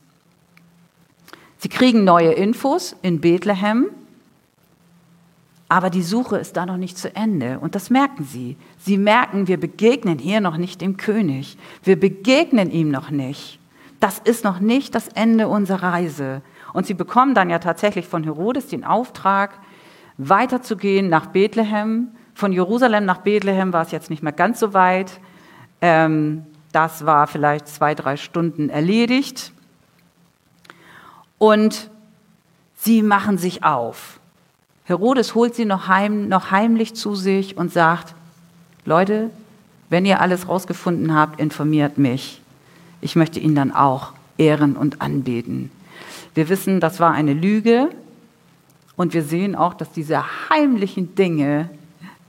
Sie 1.59 1.68
kriegen 1.68 2.05
neue 2.05 2.33
Infos 2.33 2.94
in 3.01 3.20
Bethlehem, 3.20 3.88
aber 5.68 5.90
die 5.90 6.03
Suche 6.03 6.37
ist 6.37 6.57
da 6.57 6.64
noch 6.66 6.77
nicht 6.77 6.96
zu 6.96 7.14
Ende. 7.16 7.59
Und 7.59 7.75
das 7.75 7.90
merken 7.90 8.25
sie. 8.25 8.57
Sie 8.79 8.99
merken, 8.99 9.49
wir 9.49 9.59
begegnen 9.59 10.18
hier 10.18 10.40
noch 10.40 10.59
nicht 10.59 10.81
dem 10.81 10.96
König. 10.96 11.57
Wir 11.83 11.99
begegnen 11.99 12.70
ihm 12.70 12.90
noch 12.90 13.11
nicht. 13.11 13.59
Das 13.99 14.18
ist 14.18 14.44
noch 14.44 14.61
nicht 14.61 14.94
das 14.94 15.09
Ende 15.09 15.49
unserer 15.49 15.94
Reise. 15.94 16.42
Und 16.72 16.87
sie 16.87 16.94
bekommen 16.94 17.35
dann 17.35 17.51
ja 17.51 17.59
tatsächlich 17.59 18.07
von 18.07 18.22
Herodes 18.22 18.68
den 18.68 18.85
Auftrag, 18.85 19.59
weiterzugehen 20.18 21.09
nach 21.09 21.27
Bethlehem 21.27 22.09
von 22.37 22.53
Jerusalem 22.53 23.07
nach 23.07 23.22
Bethlehem 23.22 23.72
war 23.72 23.83
es 23.83 23.92
jetzt 23.92 24.11
nicht 24.11 24.22
mehr 24.22 24.33
ganz 24.33 24.61
so 24.61 24.75
weit. 24.75 25.20
Ähm, 25.81 26.44
das 26.70 27.07
war 27.07 27.27
vielleicht 27.27 27.66
zwei, 27.66 27.94
drei 27.94 28.18
Stunden 28.18 28.68
erledigt. 28.68 29.53
Und 31.38 31.90
sie 32.77 33.01
machen 33.01 33.38
sich 33.38 33.64
auf. 33.64 34.20
Herodes 34.85 35.35
holt 35.35 35.55
sie 35.55 35.64
noch, 35.64 35.88
heim, 35.88 36.29
noch 36.29 36.51
heimlich 36.51 36.94
zu 36.94 37.14
sich 37.14 37.57
und 37.57 37.72
sagt, 37.72 38.14
Leute, 38.85 39.31
wenn 39.88 40.05
ihr 40.05 40.20
alles 40.20 40.46
rausgefunden 40.46 41.14
habt, 41.14 41.40
informiert 41.40 41.96
mich. 41.96 42.42
Ich 43.01 43.16
möchte 43.16 43.40
ihn 43.40 43.55
dann 43.55 43.72
auch 43.72 44.12
ehren 44.37 44.77
und 44.77 45.01
anbeten. 45.01 45.70
Wir 46.35 46.51
wissen, 46.51 46.81
das 46.81 47.01
war 47.01 47.12
eine 47.12 47.33
Lüge 47.33 47.88
und 48.94 49.14
wir 49.14 49.22
sehen 49.22 49.57
auch, 49.57 49.72
dass 49.72 49.90
diese 49.90 50.51
heimlichen 50.51 51.14
Dinge 51.14 51.70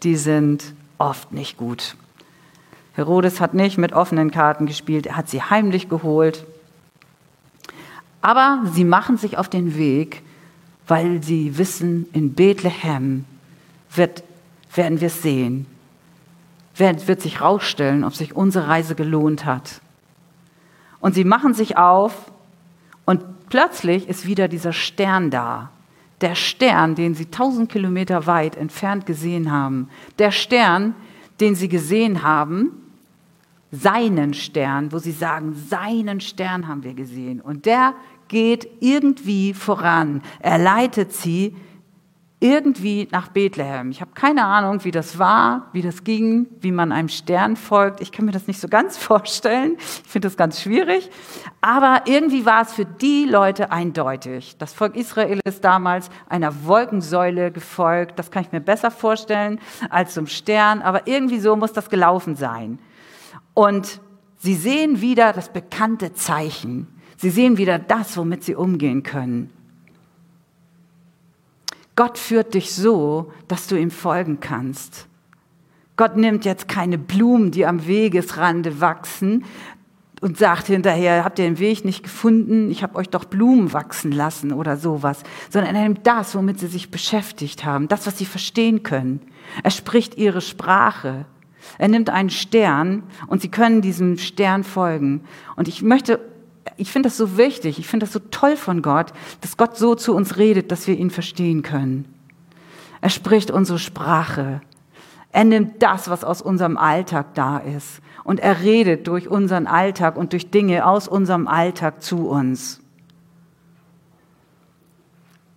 die 0.03 0.15
sind 0.15 0.73
oft 0.97 1.31
nicht 1.31 1.57
gut. 1.57 1.95
Herodes 2.93 3.39
hat 3.39 3.53
nicht 3.53 3.77
mit 3.77 3.93
offenen 3.93 4.31
Karten 4.31 4.65
gespielt, 4.65 5.05
er 5.05 5.17
hat 5.17 5.29
sie 5.29 5.41
heimlich 5.41 5.89
geholt. 5.89 6.45
Aber 8.21 8.63
sie 8.73 8.83
machen 8.83 9.17
sich 9.17 9.37
auf 9.37 9.49
den 9.49 9.77
Weg, 9.77 10.23
weil 10.87 11.21
sie 11.21 11.57
wissen, 11.57 12.07
in 12.13 12.33
Bethlehem 12.33 13.25
wird, 13.93 14.23
werden 14.73 14.99
wir 14.99 15.07
es 15.07 15.21
sehen. 15.21 15.67
Wird, 16.75 17.07
wird 17.07 17.21
sich 17.21 17.39
herausstellen, 17.39 18.03
ob 18.03 18.15
sich 18.15 18.35
unsere 18.35 18.67
Reise 18.67 18.95
gelohnt 18.95 19.45
hat. 19.45 19.81
Und 20.99 21.13
sie 21.13 21.23
machen 21.23 21.53
sich 21.53 21.77
auf 21.77 22.31
und 23.05 23.49
plötzlich 23.49 24.09
ist 24.09 24.25
wieder 24.25 24.47
dieser 24.47 24.73
Stern 24.73 25.29
da 25.29 25.69
der 26.21 26.35
Stern, 26.35 26.95
den 26.95 27.13
sie 27.13 27.25
tausend 27.27 27.71
Kilometer 27.71 28.25
weit 28.25 28.55
entfernt 28.55 29.05
gesehen 29.05 29.51
haben, 29.51 29.89
der 30.17 30.31
Stern, 30.31 30.95
den 31.39 31.55
sie 31.55 31.67
gesehen 31.67 32.23
haben, 32.23 32.71
seinen 33.71 34.33
Stern, 34.33 34.91
wo 34.91 34.97
sie 34.97 35.11
sagen, 35.11 35.53
seinen 35.53 36.21
Stern 36.21 36.67
haben 36.67 36.83
wir 36.83 36.93
gesehen. 36.93 37.41
Und 37.41 37.65
der 37.65 37.93
geht 38.27 38.67
irgendwie 38.79 39.53
voran. 39.53 40.21
Er 40.39 40.57
leitet 40.57 41.13
sie 41.13 41.55
irgendwie 42.39 43.07
nach 43.11 43.29
Bethlehem. 43.29 43.89
Ich 43.89 43.99
habe 43.99 44.11
keine 44.13 44.45
Ahnung, 44.45 44.83
wie 44.83 44.91
das 44.91 45.17
war, 45.17 45.69
wie 45.73 45.81
das 45.81 46.03
ging, 46.03 46.45
wie 46.61 46.71
man 46.71 46.91
einem 46.91 47.09
Stern 47.09 47.55
folgt. 47.55 47.99
Ich 47.99 48.11
kann 48.11 48.25
mir 48.25 48.31
das 48.31 48.45
nicht 48.45 48.59
so 48.59 48.67
ganz 48.67 48.95
vorstellen. 48.97 49.77
Ich 49.79 50.11
finde 50.11 50.27
das 50.27 50.37
ganz 50.37 50.61
schwierig. 50.61 51.09
Aber 51.61 52.03
irgendwie 52.05 52.45
war 52.45 52.61
es 52.61 52.73
für 52.73 52.85
die 52.85 53.25
Leute 53.25 53.71
eindeutig. 53.71 54.55
Das 54.57 54.73
Volk 54.73 54.95
Israel 54.95 55.39
ist 55.45 55.63
damals 55.63 56.09
einer 56.29 56.65
Wolkensäule 56.65 57.51
gefolgt. 57.51 58.19
Das 58.19 58.29
kann 58.29 58.43
ich 58.43 58.51
mir 58.51 58.61
besser 58.61 58.91
vorstellen 58.91 59.59
als 59.89 60.13
zum 60.13 60.27
Stern. 60.27 60.83
Aber 60.83 61.07
irgendwie 61.07 61.39
so 61.39 61.55
muss 61.55 61.73
das 61.73 61.89
gelaufen 61.89 62.35
sein. 62.35 62.77
Und 63.55 63.99
sie 64.37 64.53
sehen 64.53 65.01
wieder 65.01 65.33
das 65.33 65.51
bekannte 65.51 66.13
Zeichen. 66.13 66.87
Sie 67.15 67.31
sehen 67.31 67.57
wieder 67.57 67.79
das, 67.79 68.15
womit 68.15 68.43
sie 68.43 68.53
umgehen 68.53 69.01
können. 69.01 69.56
Gott 71.97 72.19
führt 72.19 72.53
dich 72.53 72.73
so, 72.73 73.33
dass 73.47 73.67
du 73.67 73.75
ihm 73.75 73.91
folgen 73.91 74.39
kannst. 74.39 75.07
Gott 75.97 76.15
nimmt 76.15 76.45
jetzt 76.45 76.67
keine 76.67 76.99
Blumen, 76.99 77.49
die 77.49 77.65
am 77.65 77.87
Wegesrande 77.87 78.79
wachsen 78.79 79.45
und 80.21 80.37
sagt 80.37 80.67
hinterher, 80.67 81.25
habt 81.25 81.39
ihr 81.39 81.45
den 81.45 81.57
Weg 81.57 81.85
nicht 81.85 82.03
gefunden? 82.03 82.69
Ich 82.69 82.83
habe 82.83 82.95
euch 82.97 83.09
doch 83.09 83.25
Blumen 83.25 83.73
wachsen 83.73 84.11
lassen 84.11 84.53
oder 84.53 84.77
sowas, 84.77 85.23
sondern 85.49 85.75
er 85.75 85.81
nimmt 85.81 86.05
das, 86.05 86.35
womit 86.35 86.59
sie 86.59 86.67
sich 86.67 86.91
beschäftigt 86.91 87.65
haben, 87.65 87.87
das, 87.87 88.05
was 88.05 88.19
sie 88.19 88.25
verstehen 88.25 88.83
können. 88.83 89.19
Er 89.63 89.71
spricht 89.71 90.17
ihre 90.17 90.41
Sprache. 90.41 91.25
Er 91.79 91.87
nimmt 91.87 92.11
einen 92.11 92.29
Stern 92.29 93.03
und 93.25 93.41
sie 93.41 93.49
können 93.49 93.81
diesem 93.81 94.19
Stern 94.19 94.63
folgen. 94.63 95.21
Und 95.55 95.67
ich 95.67 95.81
möchte 95.81 96.19
ich 96.75 96.91
finde 96.91 97.09
das 97.09 97.17
so 97.17 97.37
wichtig, 97.37 97.79
ich 97.79 97.87
finde 97.87 98.05
das 98.05 98.13
so 98.13 98.19
toll 98.19 98.57
von 98.57 98.81
Gott, 98.81 99.13
dass 99.41 99.57
Gott 99.57 99.77
so 99.77 99.95
zu 99.95 100.13
uns 100.13 100.37
redet, 100.37 100.71
dass 100.71 100.87
wir 100.87 100.97
ihn 100.97 101.09
verstehen 101.09 101.61
können. 101.61 102.05
Er 103.01 103.09
spricht 103.09 103.51
unsere 103.51 103.79
Sprache. 103.79 104.61
Er 105.31 105.43
nimmt 105.43 105.83
das, 105.83 106.09
was 106.09 106.23
aus 106.23 106.41
unserem 106.41 106.77
Alltag 106.77 107.33
da 107.35 107.57
ist. 107.57 108.01
Und 108.23 108.39
er 108.39 108.61
redet 108.61 109.07
durch 109.07 109.27
unseren 109.29 109.67
Alltag 109.67 110.17
und 110.17 110.33
durch 110.33 110.49
Dinge 110.49 110.85
aus 110.85 111.07
unserem 111.07 111.47
Alltag 111.47 112.01
zu 112.01 112.27
uns. 112.27 112.81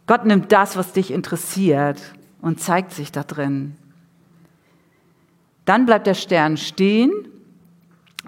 Gott 0.06 0.24
nimmt 0.24 0.52
das, 0.52 0.76
was 0.76 0.92
dich 0.92 1.10
interessiert 1.10 2.14
und 2.40 2.60
zeigt 2.60 2.92
sich 2.92 3.10
da 3.10 3.22
drin. 3.22 3.76
Dann 5.64 5.86
bleibt 5.86 6.06
der 6.06 6.14
Stern 6.14 6.56
stehen 6.56 7.10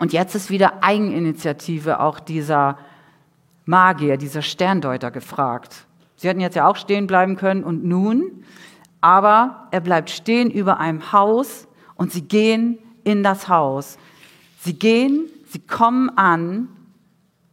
und 0.03 0.13
jetzt 0.13 0.35
ist 0.35 0.51
wieder 0.51 0.83
Eigeninitiative 0.83 2.01
auch 2.01 2.19
dieser 2.19 2.77
Magier, 3.67 4.17
dieser 4.17 4.43
Sterndeuter 4.43 5.13
gefragt. 5.13 5.87
Sie 6.17 6.27
hätten 6.27 6.41
jetzt 6.41 6.57
ja 6.57 6.67
auch 6.67 6.75
stehen 6.75 7.07
bleiben 7.07 7.37
können 7.37 7.63
und 7.63 7.85
nun, 7.85 8.43
aber 9.01 9.69
er 9.71 9.81
bleibt 9.81 10.11
stehen 10.11 10.51
über 10.51 10.81
einem 10.81 11.13
Haus 11.13 11.69
und 11.95 12.11
sie 12.11 12.23
gehen 12.23 12.81
in 13.05 13.23
das 13.23 13.49
Haus. 13.49 13.97
Sie 14.59 14.77
gehen, 14.77 15.31
sie 15.47 15.61
kommen 15.61 16.11
an, 16.19 16.67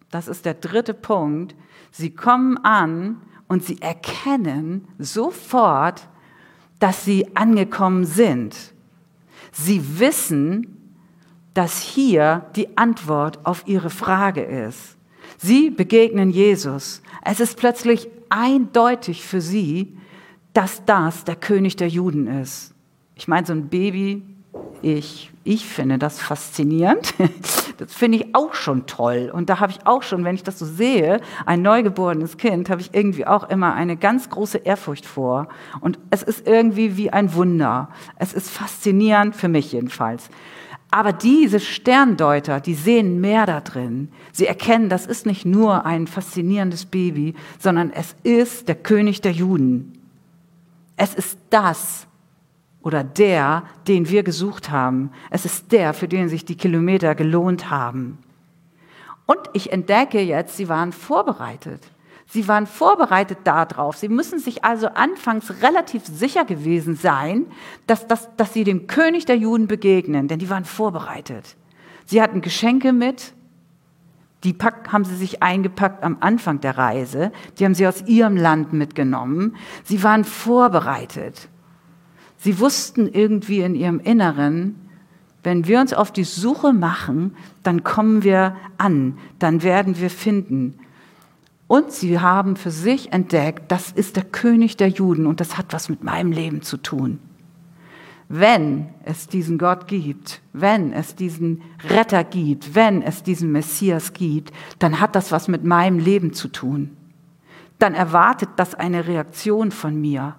das 0.09 0.27
ist 0.27 0.43
der 0.43 0.55
dritte 0.55 0.95
Punkt, 0.95 1.55
sie 1.91 2.15
kommen 2.15 2.57
an 2.63 3.21
und 3.47 3.63
sie 3.63 3.79
erkennen 3.79 4.87
sofort, 4.97 6.09
dass 6.79 7.05
sie 7.05 7.35
angekommen 7.35 8.05
sind. 8.05 8.73
Sie 9.51 9.99
wissen, 9.99 10.78
dass 11.59 11.81
hier 11.81 12.45
die 12.55 12.77
Antwort 12.77 13.39
auf 13.43 13.63
ihre 13.67 13.89
Frage 13.89 14.41
ist. 14.41 14.95
Sie 15.37 15.69
begegnen 15.69 16.29
Jesus. 16.29 17.01
Es 17.21 17.41
ist 17.41 17.57
plötzlich 17.57 18.07
eindeutig 18.29 19.25
für 19.25 19.41
sie, 19.41 19.97
dass 20.53 20.85
das 20.85 21.25
der 21.25 21.35
König 21.35 21.75
der 21.75 21.89
Juden 21.89 22.27
ist. 22.27 22.73
Ich 23.15 23.27
meine, 23.27 23.45
so 23.45 23.51
ein 23.51 23.67
Baby, 23.67 24.23
ich, 24.81 25.31
ich 25.43 25.65
finde 25.65 25.97
das 25.97 26.21
faszinierend. 26.21 27.13
Das 27.79 27.93
finde 27.93 28.17
ich 28.17 28.35
auch 28.35 28.55
schon 28.55 28.87
toll. 28.87 29.31
Und 29.33 29.49
da 29.49 29.61
habe 29.61 29.71
ich 29.71 29.87
auch 29.87 30.03
schon, 30.03 30.25
wenn 30.25 30.35
ich 30.35 30.43
das 30.43 30.59
so 30.59 30.65
sehe, 30.65 31.21
ein 31.45 31.61
neugeborenes 31.61 32.35
Kind, 32.35 32.69
habe 32.69 32.81
ich 32.81 32.93
irgendwie 32.93 33.25
auch 33.25 33.49
immer 33.49 33.73
eine 33.73 33.95
ganz 33.95 34.29
große 34.29 34.57
Ehrfurcht 34.57 35.05
vor. 35.05 35.47
Und 35.79 35.97
es 36.09 36.21
ist 36.21 36.45
irgendwie 36.45 36.97
wie 36.97 37.09
ein 37.09 37.33
Wunder. 37.35 37.87
Es 38.17 38.33
ist 38.33 38.49
faszinierend, 38.49 39.33
für 39.33 39.47
mich 39.47 39.71
jedenfalls. 39.71 40.29
Aber 40.91 41.13
diese 41.13 41.59
Sterndeuter, 41.59 42.59
die 42.59 42.73
sehen 42.73 43.21
mehr 43.21 43.45
da 43.45 43.61
drin. 43.61 44.09
Sie 44.31 44.47
erkennen, 44.47 44.89
das 44.89 45.05
ist 45.05 45.25
nicht 45.25 45.45
nur 45.45 45.85
ein 45.85 46.07
faszinierendes 46.07 46.85
Baby, 46.85 47.35
sondern 47.59 47.91
es 47.91 48.15
ist 48.23 48.67
der 48.67 48.75
König 48.75 49.21
der 49.21 49.31
Juden. 49.31 49.93
Es 50.97 51.13
ist 51.13 51.37
das 51.51 52.07
oder 52.81 53.03
der, 53.03 53.63
den 53.87 54.09
wir 54.09 54.23
gesucht 54.23 54.71
haben. 54.71 55.11
Es 55.29 55.45
ist 55.45 55.71
der, 55.71 55.93
für 55.93 56.07
den 56.07 56.27
sich 56.27 56.45
die 56.45 56.57
Kilometer 56.57 57.13
gelohnt 57.13 57.69
haben. 57.69 58.17
Und 59.25 59.39
ich 59.53 59.71
entdecke 59.71 60.21
jetzt, 60.21 60.57
sie 60.57 60.69
waren 60.69 60.91
vorbereitet. 60.91 61.91
Sie 62.31 62.47
waren 62.47 62.67
vorbereitet 62.67 63.39
darauf. 63.43 63.97
Sie 63.97 64.07
müssen 64.07 64.37
sich 64.37 64.63
also 64.63 64.87
anfangs 64.89 65.63
relativ 65.63 66.05
sicher 66.05 66.45
gewesen 66.45 66.95
sein, 66.95 67.47
dass, 67.87 68.05
dass, 68.05 68.29
dass 68.37 68.53
sie 68.53 68.63
dem 68.63 68.85
König 68.85 69.25
der 69.25 69.35
Juden 69.35 69.65
begegnen, 69.67 70.27
denn 70.27 70.37
die 70.37 70.49
waren 70.49 70.65
vorbereitet. 70.65 71.55
Sie 72.05 72.21
hatten 72.21 72.41
Geschenke 72.41 72.93
mit, 72.93 73.33
die 74.43 74.53
pack, 74.53 74.93
haben 74.93 75.05
sie 75.05 75.15
sich 75.15 75.41
eingepackt 75.41 76.03
am 76.03 76.17
Anfang 76.19 76.61
der 76.61 76.77
Reise, 76.77 77.31
die 77.57 77.65
haben 77.65 77.73
sie 77.73 77.87
aus 77.87 78.03
ihrem 78.05 78.37
Land 78.37 78.73
mitgenommen. 78.73 79.55
Sie 79.83 80.03
waren 80.03 80.23
vorbereitet. 80.23 81.49
Sie 82.37 82.59
wussten 82.59 83.07
irgendwie 83.07 83.61
in 83.61 83.73
ihrem 83.73 83.99
Inneren, 83.99 84.75
wenn 85.41 85.65
wir 85.67 85.79
uns 85.79 85.93
auf 85.93 86.11
die 86.11 86.25
Suche 86.25 86.73
machen, 86.73 87.35
dann 87.63 87.83
kommen 87.83 88.23
wir 88.23 88.55
an, 88.77 89.17
dann 89.39 89.63
werden 89.63 89.99
wir 89.99 90.11
finden. 90.11 90.79
Und 91.69 91.91
sie 91.91 92.19
haben 92.19 92.55
für 92.55 92.71
sich 92.71 93.13
entdeckt, 93.13 93.71
das 93.71 93.91
ist 93.91 94.15
der 94.15 94.23
König 94.23 94.75
der 94.77 94.89
Juden 94.89 95.27
und 95.27 95.39
das 95.39 95.55
hat 95.55 95.67
was 95.69 95.87
mit 95.87 96.03
meinem 96.03 96.31
Leben 96.31 96.63
zu 96.63 96.77
tun. 96.77 97.19
Wenn 98.27 98.89
es 99.05 99.27
diesen 99.27 99.59
Gott 99.59 99.87
gibt, 99.87 100.41
wenn 100.51 100.91
es 100.91 101.13
diesen 101.13 101.61
Retter 101.87 102.23
gibt, 102.23 102.73
wenn 102.73 103.03
es 103.03 103.21
diesen 103.21 103.51
Messias 103.51 104.13
gibt, 104.13 104.51
dann 104.79 104.99
hat 104.99 105.15
das 105.15 105.31
was 105.31 105.47
mit 105.47 105.63
meinem 105.63 105.99
Leben 105.99 106.33
zu 106.33 106.47
tun. 106.47 106.97
Dann 107.77 107.93
erwartet 107.93 108.49
das 108.55 108.73
eine 108.73 109.05
Reaktion 109.05 109.69
von 109.69 110.01
mir. 110.01 110.37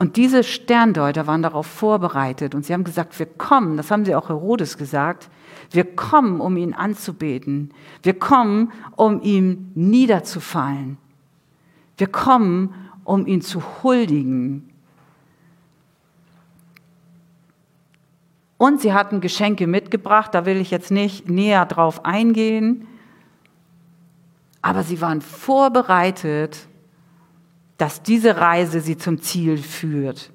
Und 0.00 0.16
diese 0.16 0.42
Sterndeuter 0.42 1.28
waren 1.28 1.42
darauf 1.42 1.68
vorbereitet 1.68 2.56
und 2.56 2.66
sie 2.66 2.72
haben 2.72 2.82
gesagt, 2.82 3.16
wir 3.20 3.26
kommen, 3.26 3.76
das 3.76 3.92
haben 3.92 4.04
sie 4.04 4.16
auch 4.16 4.30
Herodes 4.30 4.76
gesagt, 4.76 5.30
wir 5.74 5.84
kommen, 5.84 6.40
um 6.40 6.56
ihn 6.56 6.74
anzubeten. 6.74 7.72
Wir 8.02 8.18
kommen, 8.18 8.72
um 8.96 9.22
ihm 9.22 9.70
niederzufallen. 9.74 10.98
Wir 11.96 12.06
kommen, 12.06 12.74
um 13.04 13.26
ihn 13.26 13.42
zu 13.42 13.62
huldigen. 13.82 14.68
Und 18.58 18.80
sie 18.80 18.92
hatten 18.92 19.20
Geschenke 19.20 19.66
mitgebracht, 19.66 20.34
da 20.34 20.46
will 20.46 20.56
ich 20.56 20.70
jetzt 20.70 20.90
nicht 20.90 21.28
näher 21.28 21.66
drauf 21.66 22.04
eingehen. 22.04 22.86
Aber 24.60 24.84
sie 24.84 25.00
waren 25.00 25.20
vorbereitet, 25.20 26.68
dass 27.76 28.02
diese 28.02 28.36
Reise 28.36 28.80
sie 28.80 28.96
zum 28.96 29.20
Ziel 29.20 29.58
führt. 29.58 30.30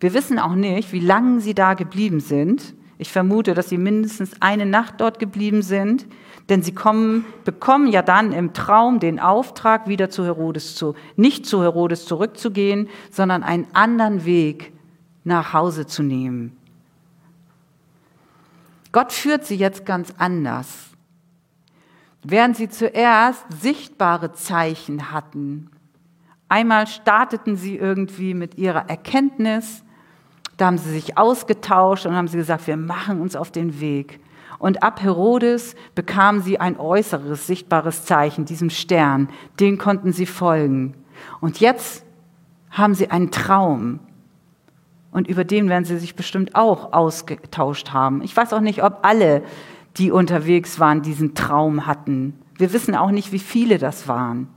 Wir 0.00 0.12
wissen 0.12 0.38
auch 0.38 0.54
nicht, 0.54 0.92
wie 0.92 1.00
lange 1.00 1.40
sie 1.40 1.54
da 1.54 1.72
geblieben 1.72 2.20
sind. 2.20 2.74
Ich 2.98 3.12
vermute, 3.12 3.54
dass 3.54 3.68
sie 3.68 3.78
mindestens 3.78 4.40
eine 4.40 4.64
Nacht 4.64 5.00
dort 5.00 5.18
geblieben 5.18 5.62
sind, 5.62 6.06
denn 6.48 6.62
sie 6.62 6.72
kommen, 6.72 7.24
bekommen 7.44 7.88
ja 7.88 8.02
dann 8.02 8.32
im 8.32 8.52
Traum 8.52 9.00
den 9.00 9.20
Auftrag, 9.20 9.88
wieder 9.88 10.08
zu 10.08 10.24
Herodes 10.24 10.76
zu, 10.76 10.94
nicht 11.16 11.44
zu 11.44 11.62
Herodes 11.62 12.06
zurückzugehen, 12.06 12.88
sondern 13.10 13.42
einen 13.42 13.66
anderen 13.74 14.24
Weg 14.24 14.72
nach 15.24 15.52
Hause 15.52 15.86
zu 15.86 16.02
nehmen. 16.02 16.56
Gott 18.92 19.12
führt 19.12 19.44
sie 19.44 19.56
jetzt 19.56 19.84
ganz 19.84 20.14
anders. 20.16 20.86
Während 22.22 22.56
sie 22.56 22.68
zuerst 22.68 23.44
sichtbare 23.60 24.32
Zeichen 24.32 25.12
hatten, 25.12 25.70
einmal 26.48 26.86
starteten 26.86 27.56
sie 27.56 27.76
irgendwie 27.76 28.34
mit 28.34 28.56
ihrer 28.56 28.88
Erkenntnis, 28.88 29.84
da 30.56 30.66
haben 30.66 30.78
sie 30.78 30.90
sich 30.90 31.18
ausgetauscht 31.18 32.06
und 32.06 32.14
haben 32.14 32.28
sie 32.28 32.38
gesagt, 32.38 32.66
wir 32.66 32.76
machen 32.76 33.20
uns 33.20 33.36
auf 33.36 33.50
den 33.50 33.80
Weg. 33.80 34.20
Und 34.58 34.82
ab 34.82 35.02
Herodes 35.02 35.74
bekamen 35.94 36.40
sie 36.40 36.58
ein 36.58 36.78
äußeres, 36.78 37.46
sichtbares 37.46 38.04
Zeichen, 38.04 38.46
diesem 38.46 38.70
Stern. 38.70 39.28
Den 39.60 39.76
konnten 39.76 40.12
sie 40.12 40.24
folgen. 40.24 40.94
Und 41.40 41.60
jetzt 41.60 42.04
haben 42.70 42.94
sie 42.94 43.10
einen 43.10 43.30
Traum. 43.30 44.00
Und 45.12 45.28
über 45.28 45.44
den 45.44 45.68
werden 45.68 45.84
sie 45.84 45.98
sich 45.98 46.14
bestimmt 46.14 46.54
auch 46.54 46.92
ausgetauscht 46.92 47.92
haben. 47.92 48.22
Ich 48.22 48.36
weiß 48.36 48.52
auch 48.54 48.60
nicht, 48.60 48.82
ob 48.82 49.00
alle, 49.02 49.42
die 49.98 50.10
unterwegs 50.10 50.78
waren, 50.78 51.02
diesen 51.02 51.34
Traum 51.34 51.86
hatten. 51.86 52.34
Wir 52.56 52.72
wissen 52.72 52.94
auch 52.94 53.10
nicht, 53.10 53.32
wie 53.32 53.38
viele 53.38 53.78
das 53.78 54.08
waren. 54.08 54.48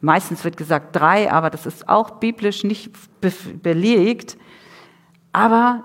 Meistens 0.00 0.44
wird 0.44 0.56
gesagt 0.56 0.94
drei, 0.94 1.32
aber 1.32 1.50
das 1.50 1.66
ist 1.66 1.88
auch 1.88 2.10
biblisch 2.10 2.64
nicht 2.64 2.90
belegt 3.62 4.36
aber 5.36 5.82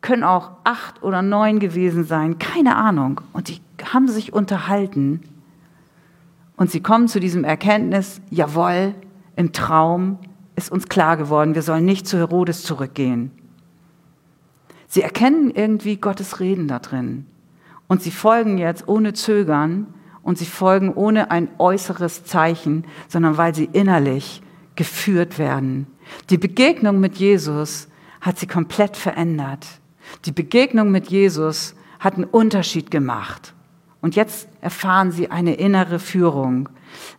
können 0.00 0.24
auch 0.24 0.50
acht 0.64 1.04
oder 1.04 1.22
neun 1.22 1.60
gewesen 1.60 2.02
sein, 2.02 2.40
keine 2.40 2.74
Ahnung. 2.74 3.20
Und 3.32 3.46
die 3.46 3.60
haben 3.92 4.08
sich 4.08 4.32
unterhalten 4.32 5.20
und 6.56 6.68
sie 6.68 6.80
kommen 6.80 7.06
zu 7.06 7.20
diesem 7.20 7.44
Erkenntnis, 7.44 8.20
jawohl, 8.28 8.96
im 9.36 9.52
Traum 9.52 10.18
ist 10.56 10.72
uns 10.72 10.88
klar 10.88 11.16
geworden, 11.16 11.54
wir 11.54 11.62
sollen 11.62 11.84
nicht 11.84 12.08
zu 12.08 12.18
Herodes 12.18 12.64
zurückgehen. 12.64 13.30
Sie 14.88 15.02
erkennen 15.02 15.50
irgendwie 15.50 15.98
Gottes 15.98 16.40
Reden 16.40 16.66
da 16.66 16.80
drin. 16.80 17.26
Und 17.86 18.02
sie 18.02 18.10
folgen 18.10 18.58
jetzt 18.58 18.88
ohne 18.88 19.12
Zögern 19.12 19.94
und 20.24 20.38
sie 20.38 20.46
folgen 20.46 20.92
ohne 20.92 21.30
ein 21.30 21.46
äußeres 21.58 22.24
Zeichen, 22.24 22.84
sondern 23.06 23.36
weil 23.36 23.54
sie 23.54 23.70
innerlich 23.72 24.42
geführt 24.74 25.38
werden. 25.38 25.86
Die 26.30 26.38
Begegnung 26.38 26.98
mit 26.98 27.14
Jesus 27.14 27.86
hat 28.20 28.38
sie 28.38 28.46
komplett 28.46 28.96
verändert. 28.96 29.66
Die 30.24 30.32
Begegnung 30.32 30.90
mit 30.90 31.08
Jesus 31.08 31.74
hat 31.98 32.14
einen 32.14 32.24
Unterschied 32.24 32.90
gemacht. 32.90 33.54
Und 34.00 34.16
jetzt 34.16 34.48
erfahren 34.60 35.12
sie 35.12 35.30
eine 35.30 35.54
innere 35.54 35.98
Führung. 35.98 36.68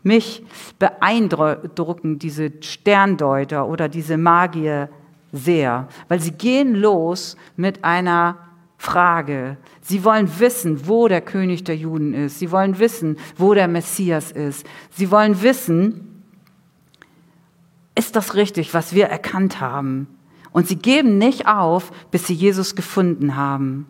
Mich 0.04 0.44
beeindrucken 0.80 2.20
diese 2.20 2.52
Sterndeuter 2.62 3.68
oder 3.68 3.88
diese 3.88 4.18
Magier 4.18 4.90
sehr, 5.32 5.88
weil 6.08 6.20
sie 6.20 6.32
gehen 6.32 6.76
los 6.76 7.38
mit 7.56 7.84
einer 7.84 8.38
Frage. 8.78 9.58
Sie 9.82 10.04
wollen 10.04 10.40
wissen, 10.40 10.88
wo 10.88 11.08
der 11.08 11.22
König 11.22 11.64
der 11.64 11.78
Juden 11.78 12.14
ist. 12.14 12.40
Sie 12.40 12.52
wollen 12.52 12.80
wissen, 12.80 13.18
wo 13.38 13.54
der 13.54 13.68
Messias 13.68 14.32
ist. 14.32 14.66
Sie 14.90 15.12
wollen 15.12 15.42
wissen, 15.44 16.24
ist 17.94 18.16
das 18.16 18.34
richtig, 18.34 18.74
was 18.74 18.96
wir 18.96 19.06
erkannt 19.06 19.62
haben? 19.62 20.08
Und 20.54 20.68
sie 20.68 20.76
geben 20.76 21.18
nicht 21.18 21.48
auf, 21.48 21.92
bis 22.12 22.28
sie 22.28 22.34
Jesus 22.34 22.76
gefunden 22.76 23.36
haben. 23.36 23.88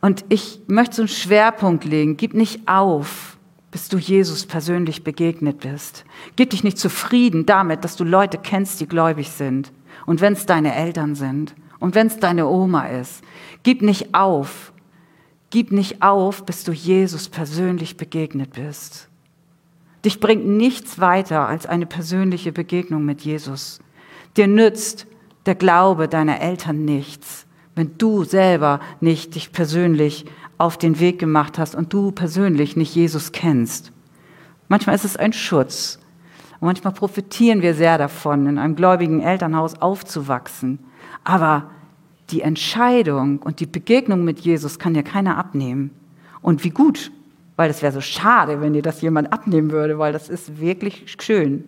Und 0.00 0.24
ich 0.28 0.60
möchte 0.66 0.96
so 0.96 1.02
einen 1.02 1.08
Schwerpunkt 1.08 1.84
legen. 1.84 2.16
Gib 2.16 2.34
nicht 2.34 2.66
auf, 2.68 3.36
bis 3.70 3.88
du 3.88 3.98
Jesus 3.98 4.46
persönlich 4.46 5.04
begegnet 5.04 5.60
bist. 5.60 6.04
Gib 6.36 6.50
dich 6.50 6.64
nicht 6.64 6.78
zufrieden 6.78 7.46
damit, 7.46 7.84
dass 7.84 7.96
du 7.96 8.04
Leute 8.04 8.38
kennst, 8.38 8.80
die 8.80 8.86
gläubig 8.86 9.30
sind. 9.30 9.72
Und 10.06 10.20
wenn 10.20 10.32
es 10.32 10.46
deine 10.46 10.74
Eltern 10.74 11.14
sind. 11.14 11.54
Und 11.78 11.94
wenn 11.94 12.08
es 12.08 12.18
deine 12.18 12.46
Oma 12.46 12.86
ist. 12.86 13.22
Gib 13.62 13.82
nicht 13.82 14.14
auf. 14.14 14.72
Gib 15.50 15.72
nicht 15.72 16.02
auf, 16.02 16.44
bis 16.44 16.64
du 16.64 16.72
Jesus 16.72 17.28
persönlich 17.28 17.96
begegnet 17.96 18.52
bist. 18.52 19.08
Dich 20.04 20.20
bringt 20.20 20.46
nichts 20.46 20.98
weiter 20.98 21.46
als 21.46 21.66
eine 21.66 21.86
persönliche 21.86 22.52
Begegnung 22.52 23.04
mit 23.04 23.22
Jesus. 23.22 23.80
Dir 24.36 24.46
nützt 24.46 25.06
der 25.46 25.54
Glaube 25.54 26.08
deiner 26.08 26.40
Eltern 26.40 26.84
nichts, 26.84 27.46
wenn 27.74 27.96
du 27.98 28.24
selber 28.24 28.80
nicht 29.00 29.34
dich 29.34 29.52
persönlich 29.52 30.26
auf 30.58 30.76
den 30.76 31.00
Weg 31.00 31.18
gemacht 31.18 31.58
hast 31.58 31.74
und 31.74 31.92
du 31.92 32.12
persönlich 32.12 32.76
nicht 32.76 32.94
Jesus 32.94 33.32
kennst. 33.32 33.92
Manchmal 34.68 34.94
ist 34.94 35.04
es 35.04 35.16
ein 35.16 35.32
Schutz. 35.32 35.98
Und 36.60 36.66
manchmal 36.66 36.92
profitieren 36.92 37.62
wir 37.62 37.74
sehr 37.74 37.96
davon, 37.96 38.46
in 38.46 38.58
einem 38.58 38.76
gläubigen 38.76 39.22
Elternhaus 39.22 39.80
aufzuwachsen. 39.80 40.78
Aber 41.24 41.70
die 42.28 42.42
Entscheidung 42.42 43.38
und 43.38 43.60
die 43.60 43.66
Begegnung 43.66 44.24
mit 44.24 44.40
Jesus 44.40 44.78
kann 44.78 44.94
dir 44.94 45.02
keiner 45.02 45.38
abnehmen. 45.38 45.90
Und 46.42 46.62
wie 46.62 46.70
gut, 46.70 47.10
weil 47.56 47.70
es 47.70 47.82
wäre 47.82 47.92
so 47.92 48.00
schade, 48.00 48.60
wenn 48.60 48.74
dir 48.74 48.82
das 48.82 49.00
jemand 49.00 49.32
abnehmen 49.32 49.70
würde, 49.70 49.98
weil 49.98 50.12
das 50.12 50.28
ist 50.28 50.60
wirklich 50.60 51.16
schön. 51.18 51.64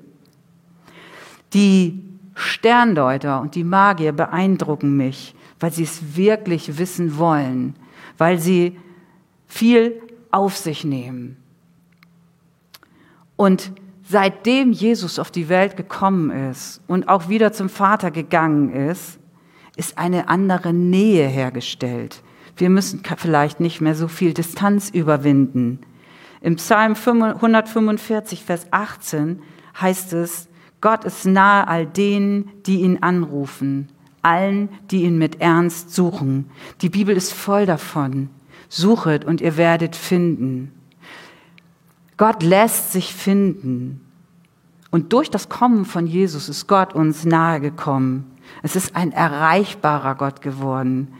Die 1.55 2.12
Sterndeuter 2.35 3.41
und 3.41 3.55
die 3.55 3.65
Magier 3.65 4.13
beeindrucken 4.13 4.97
mich, 4.97 5.35
weil 5.61 5.73
sie 5.73 5.85
es 5.85 6.17
wirklich 6.17 6.79
wissen 6.79 7.19
wollen. 7.19 7.75
weil 8.19 8.39
sie 8.39 8.79
viel 9.47 10.01
auf 10.31 10.57
sich 10.57 10.85
nehmen. 10.85 11.37
Und 13.37 13.73
seitdem 14.09 14.73
Jesus 14.73 15.19
auf 15.19 15.31
die 15.31 15.49
Welt 15.49 15.77
gekommen 15.77 16.31
ist 16.51 16.81
und 16.87 17.09
auch 17.09 17.29
wieder 17.29 17.53
zum 17.53 17.69
Vater 17.69 18.11
gegangen 18.11 18.73
ist, 18.73 19.19
ist 19.77 19.99
eine 19.99 20.29
andere 20.29 20.73
Nähe 20.73 21.27
hergestellt. 21.27 22.23
Wir 22.57 22.71
müssen 22.71 23.03
vielleicht 23.17 23.59
nicht 23.59 23.81
mehr 23.81 23.95
so 23.95 24.07
viel 24.07 24.35
Distanz 24.35 24.91
überwinden. 24.91 25.81
Im 26.43 26.57
Psalm 26.57 26.95
145, 26.95 28.45
Vers 28.45 28.67
18 28.71 29.43
heißt 29.81 30.13
es, 30.13 30.49
Gott 30.83 31.05
ist 31.05 31.25
nahe 31.25 31.67
all 31.67 31.87
denen, 31.87 32.51
die 32.67 32.83
ihn 32.83 32.99
anrufen, 33.03 33.89
allen, 34.21 34.69
die 34.91 35.05
ihn 35.05 35.17
mit 35.17 35.41
Ernst 35.41 35.95
suchen. 35.95 36.51
Die 36.83 36.91
Bibel 36.91 37.17
ist 37.17 37.33
voll 37.33 37.65
davon. 37.65 38.29
Suchet 38.69 39.25
und 39.25 39.41
ihr 39.41 39.57
werdet 39.57 39.97
finden. 39.97 40.73
Gott 42.17 42.43
lässt 42.43 42.93
sich 42.93 43.15
finden. 43.15 44.01
Und 44.91 45.13
durch 45.13 45.31
das 45.31 45.49
Kommen 45.49 45.85
von 45.85 46.07
Jesus 46.07 46.49
ist 46.49 46.67
Gott 46.67 46.95
uns 46.95 47.25
nahe 47.25 47.61
gekommen. 47.61 48.33
Es 48.63 48.77
ist 48.77 48.97
ein 48.97 49.13
erreichbarer 49.13 50.17
Gott 50.17 50.43
geworden. 50.43 51.15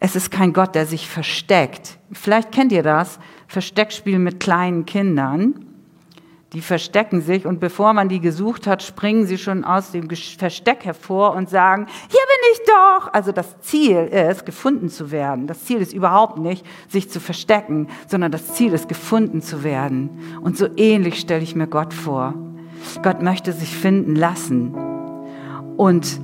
Es 0.00 0.16
ist 0.16 0.30
kein 0.30 0.52
Gott, 0.52 0.74
der 0.74 0.86
sich 0.86 1.08
versteckt. 1.08 1.98
Vielleicht 2.10 2.50
kennt 2.50 2.72
ihr 2.72 2.82
das, 2.82 3.20
Versteckspiel 3.46 4.18
mit 4.18 4.40
kleinen 4.40 4.84
Kindern. 4.84 5.66
Die 6.52 6.62
verstecken 6.62 7.20
sich 7.20 7.46
und 7.46 7.60
bevor 7.60 7.92
man 7.92 8.08
die 8.08 8.18
gesucht 8.18 8.66
hat, 8.66 8.82
springen 8.82 9.24
sie 9.24 9.38
schon 9.38 9.64
aus 9.64 9.92
dem 9.92 10.08
Versteck 10.10 10.84
hervor 10.84 11.36
und 11.36 11.48
sagen, 11.48 11.86
hier 12.08 12.08
bin 12.08 12.52
ich 12.52 12.60
doch. 12.66 13.12
Also 13.12 13.30
das 13.30 13.60
Ziel 13.60 13.98
ist, 13.98 14.44
gefunden 14.44 14.88
zu 14.88 15.12
werden. 15.12 15.46
Das 15.46 15.64
Ziel 15.64 15.78
ist 15.78 15.92
überhaupt 15.92 16.38
nicht, 16.38 16.66
sich 16.88 17.08
zu 17.08 17.20
verstecken, 17.20 17.86
sondern 18.08 18.32
das 18.32 18.54
Ziel 18.54 18.72
ist, 18.72 18.88
gefunden 18.88 19.42
zu 19.42 19.62
werden. 19.62 20.10
Und 20.40 20.56
so 20.56 20.66
ähnlich 20.76 21.20
stelle 21.20 21.42
ich 21.42 21.54
mir 21.54 21.68
Gott 21.68 21.94
vor. 21.94 22.34
Gott 23.04 23.22
möchte 23.22 23.52
sich 23.52 23.76
finden 23.76 24.16
lassen. 24.16 24.74
Und 25.76 26.20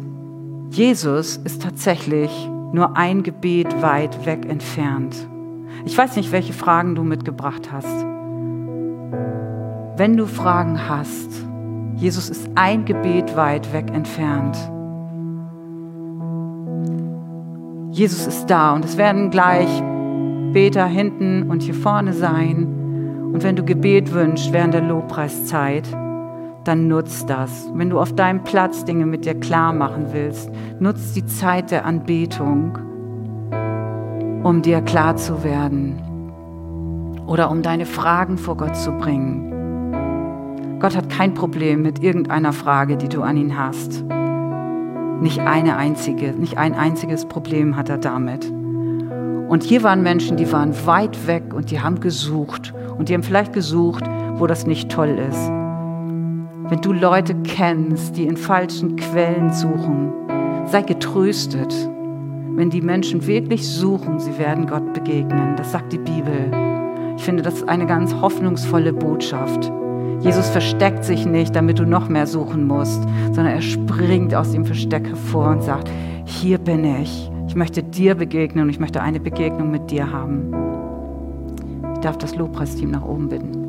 Jesus 0.70 1.36
ist 1.36 1.62
tatsächlich 1.62 2.50
nur 2.72 2.96
ein 2.96 3.22
Gebet 3.22 3.80
weit 3.80 4.26
weg 4.26 4.44
entfernt. 4.46 5.28
Ich 5.84 5.96
weiß 5.96 6.16
nicht, 6.16 6.32
welche 6.32 6.52
Fragen 6.52 6.96
du 6.96 7.04
mitgebracht 7.04 7.70
hast. 7.70 8.06
Wenn 9.96 10.18
du 10.18 10.26
Fragen 10.26 10.90
hast, 10.90 11.30
Jesus 11.94 12.28
ist 12.28 12.50
ein 12.54 12.84
Gebet 12.84 13.34
weit 13.34 13.72
weg 13.72 13.86
entfernt. 13.94 14.54
Jesus 17.92 18.26
ist 18.26 18.50
da 18.50 18.74
und 18.74 18.84
es 18.84 18.98
werden 18.98 19.30
gleich 19.30 19.82
Beter 20.52 20.84
hinten 20.84 21.44
und 21.50 21.62
hier 21.62 21.72
vorne 21.72 22.12
sein. 22.12 23.30
Und 23.32 23.42
wenn 23.42 23.56
du 23.56 23.64
Gebet 23.64 24.12
wünschst 24.12 24.52
während 24.52 24.74
der 24.74 24.82
Lobpreiszeit, 24.82 25.88
dann 26.64 26.88
nutz 26.88 27.24
das. 27.24 27.66
Wenn 27.72 27.88
du 27.88 27.98
auf 27.98 28.14
deinem 28.14 28.44
Platz 28.44 28.84
Dinge 28.84 29.06
mit 29.06 29.24
dir 29.24 29.34
klar 29.34 29.72
machen 29.72 30.08
willst, 30.12 30.50
nutz 30.78 31.14
die 31.14 31.24
Zeit 31.24 31.70
der 31.70 31.86
Anbetung, 31.86 32.76
um 34.42 34.60
dir 34.60 34.82
klar 34.82 35.16
zu 35.16 35.42
werden 35.42 36.02
oder 37.26 37.50
um 37.50 37.62
deine 37.62 37.86
Fragen 37.86 38.36
vor 38.36 38.58
Gott 38.58 38.76
zu 38.76 38.92
bringen. 38.92 39.55
Gott 40.86 40.96
hat 40.96 41.10
kein 41.10 41.34
Problem 41.34 41.82
mit 41.82 42.00
irgendeiner 42.00 42.52
Frage, 42.52 42.96
die 42.96 43.08
du 43.08 43.22
an 43.22 43.36
ihn 43.36 43.58
hast. 43.58 44.04
Nicht 45.20 45.40
eine 45.40 45.76
einzige, 45.76 46.30
nicht 46.30 46.58
ein 46.58 46.74
einziges 46.74 47.26
Problem 47.26 47.74
hat 47.74 47.88
er 47.88 47.98
damit. 47.98 48.48
Und 49.48 49.64
hier 49.64 49.82
waren 49.82 50.04
Menschen, 50.04 50.36
die 50.36 50.52
waren 50.52 50.72
weit 50.86 51.26
weg 51.26 51.52
und 51.52 51.72
die 51.72 51.80
haben 51.80 51.98
gesucht. 51.98 52.72
Und 52.96 53.08
die 53.08 53.14
haben 53.14 53.24
vielleicht 53.24 53.52
gesucht, 53.52 54.04
wo 54.36 54.46
das 54.46 54.64
nicht 54.64 54.88
toll 54.88 55.18
ist. 55.28 55.48
Wenn 56.68 56.80
du 56.82 56.92
Leute 56.92 57.34
kennst, 57.42 58.16
die 58.16 58.28
in 58.28 58.36
falschen 58.36 58.94
Quellen 58.94 59.52
suchen, 59.52 60.12
sei 60.66 60.82
getröstet. 60.82 61.74
Wenn 62.54 62.70
die 62.70 62.80
Menschen 62.80 63.26
wirklich 63.26 63.68
suchen, 63.68 64.20
sie 64.20 64.38
werden 64.38 64.68
Gott 64.68 64.94
begegnen. 64.94 65.56
Das 65.56 65.72
sagt 65.72 65.92
die 65.92 65.98
Bibel. 65.98 66.52
Ich 67.16 67.24
finde, 67.24 67.42
das 67.42 67.54
ist 67.54 67.68
eine 67.68 67.86
ganz 67.86 68.14
hoffnungsvolle 68.14 68.92
Botschaft. 68.92 69.72
Jesus 70.26 70.48
versteckt 70.48 71.04
sich 71.04 71.24
nicht, 71.24 71.54
damit 71.54 71.78
du 71.78 71.84
noch 71.84 72.08
mehr 72.08 72.26
suchen 72.26 72.66
musst, 72.66 73.00
sondern 73.26 73.54
er 73.54 73.62
springt 73.62 74.34
aus 74.34 74.50
dem 74.50 74.64
Versteck 74.64 75.06
hervor 75.06 75.50
und 75.50 75.62
sagt, 75.62 75.88
hier 76.24 76.58
bin 76.58 76.84
ich. 77.00 77.30
Ich 77.46 77.54
möchte 77.54 77.84
dir 77.84 78.16
begegnen 78.16 78.64
und 78.64 78.70
ich 78.70 78.80
möchte 78.80 79.00
eine 79.00 79.20
Begegnung 79.20 79.70
mit 79.70 79.88
dir 79.88 80.10
haben. 80.10 80.52
Ich 81.94 82.00
darf 82.00 82.18
das 82.18 82.34
Lobpreisteam 82.34 82.90
nach 82.90 83.04
oben 83.04 83.28
bitten. 83.28 83.65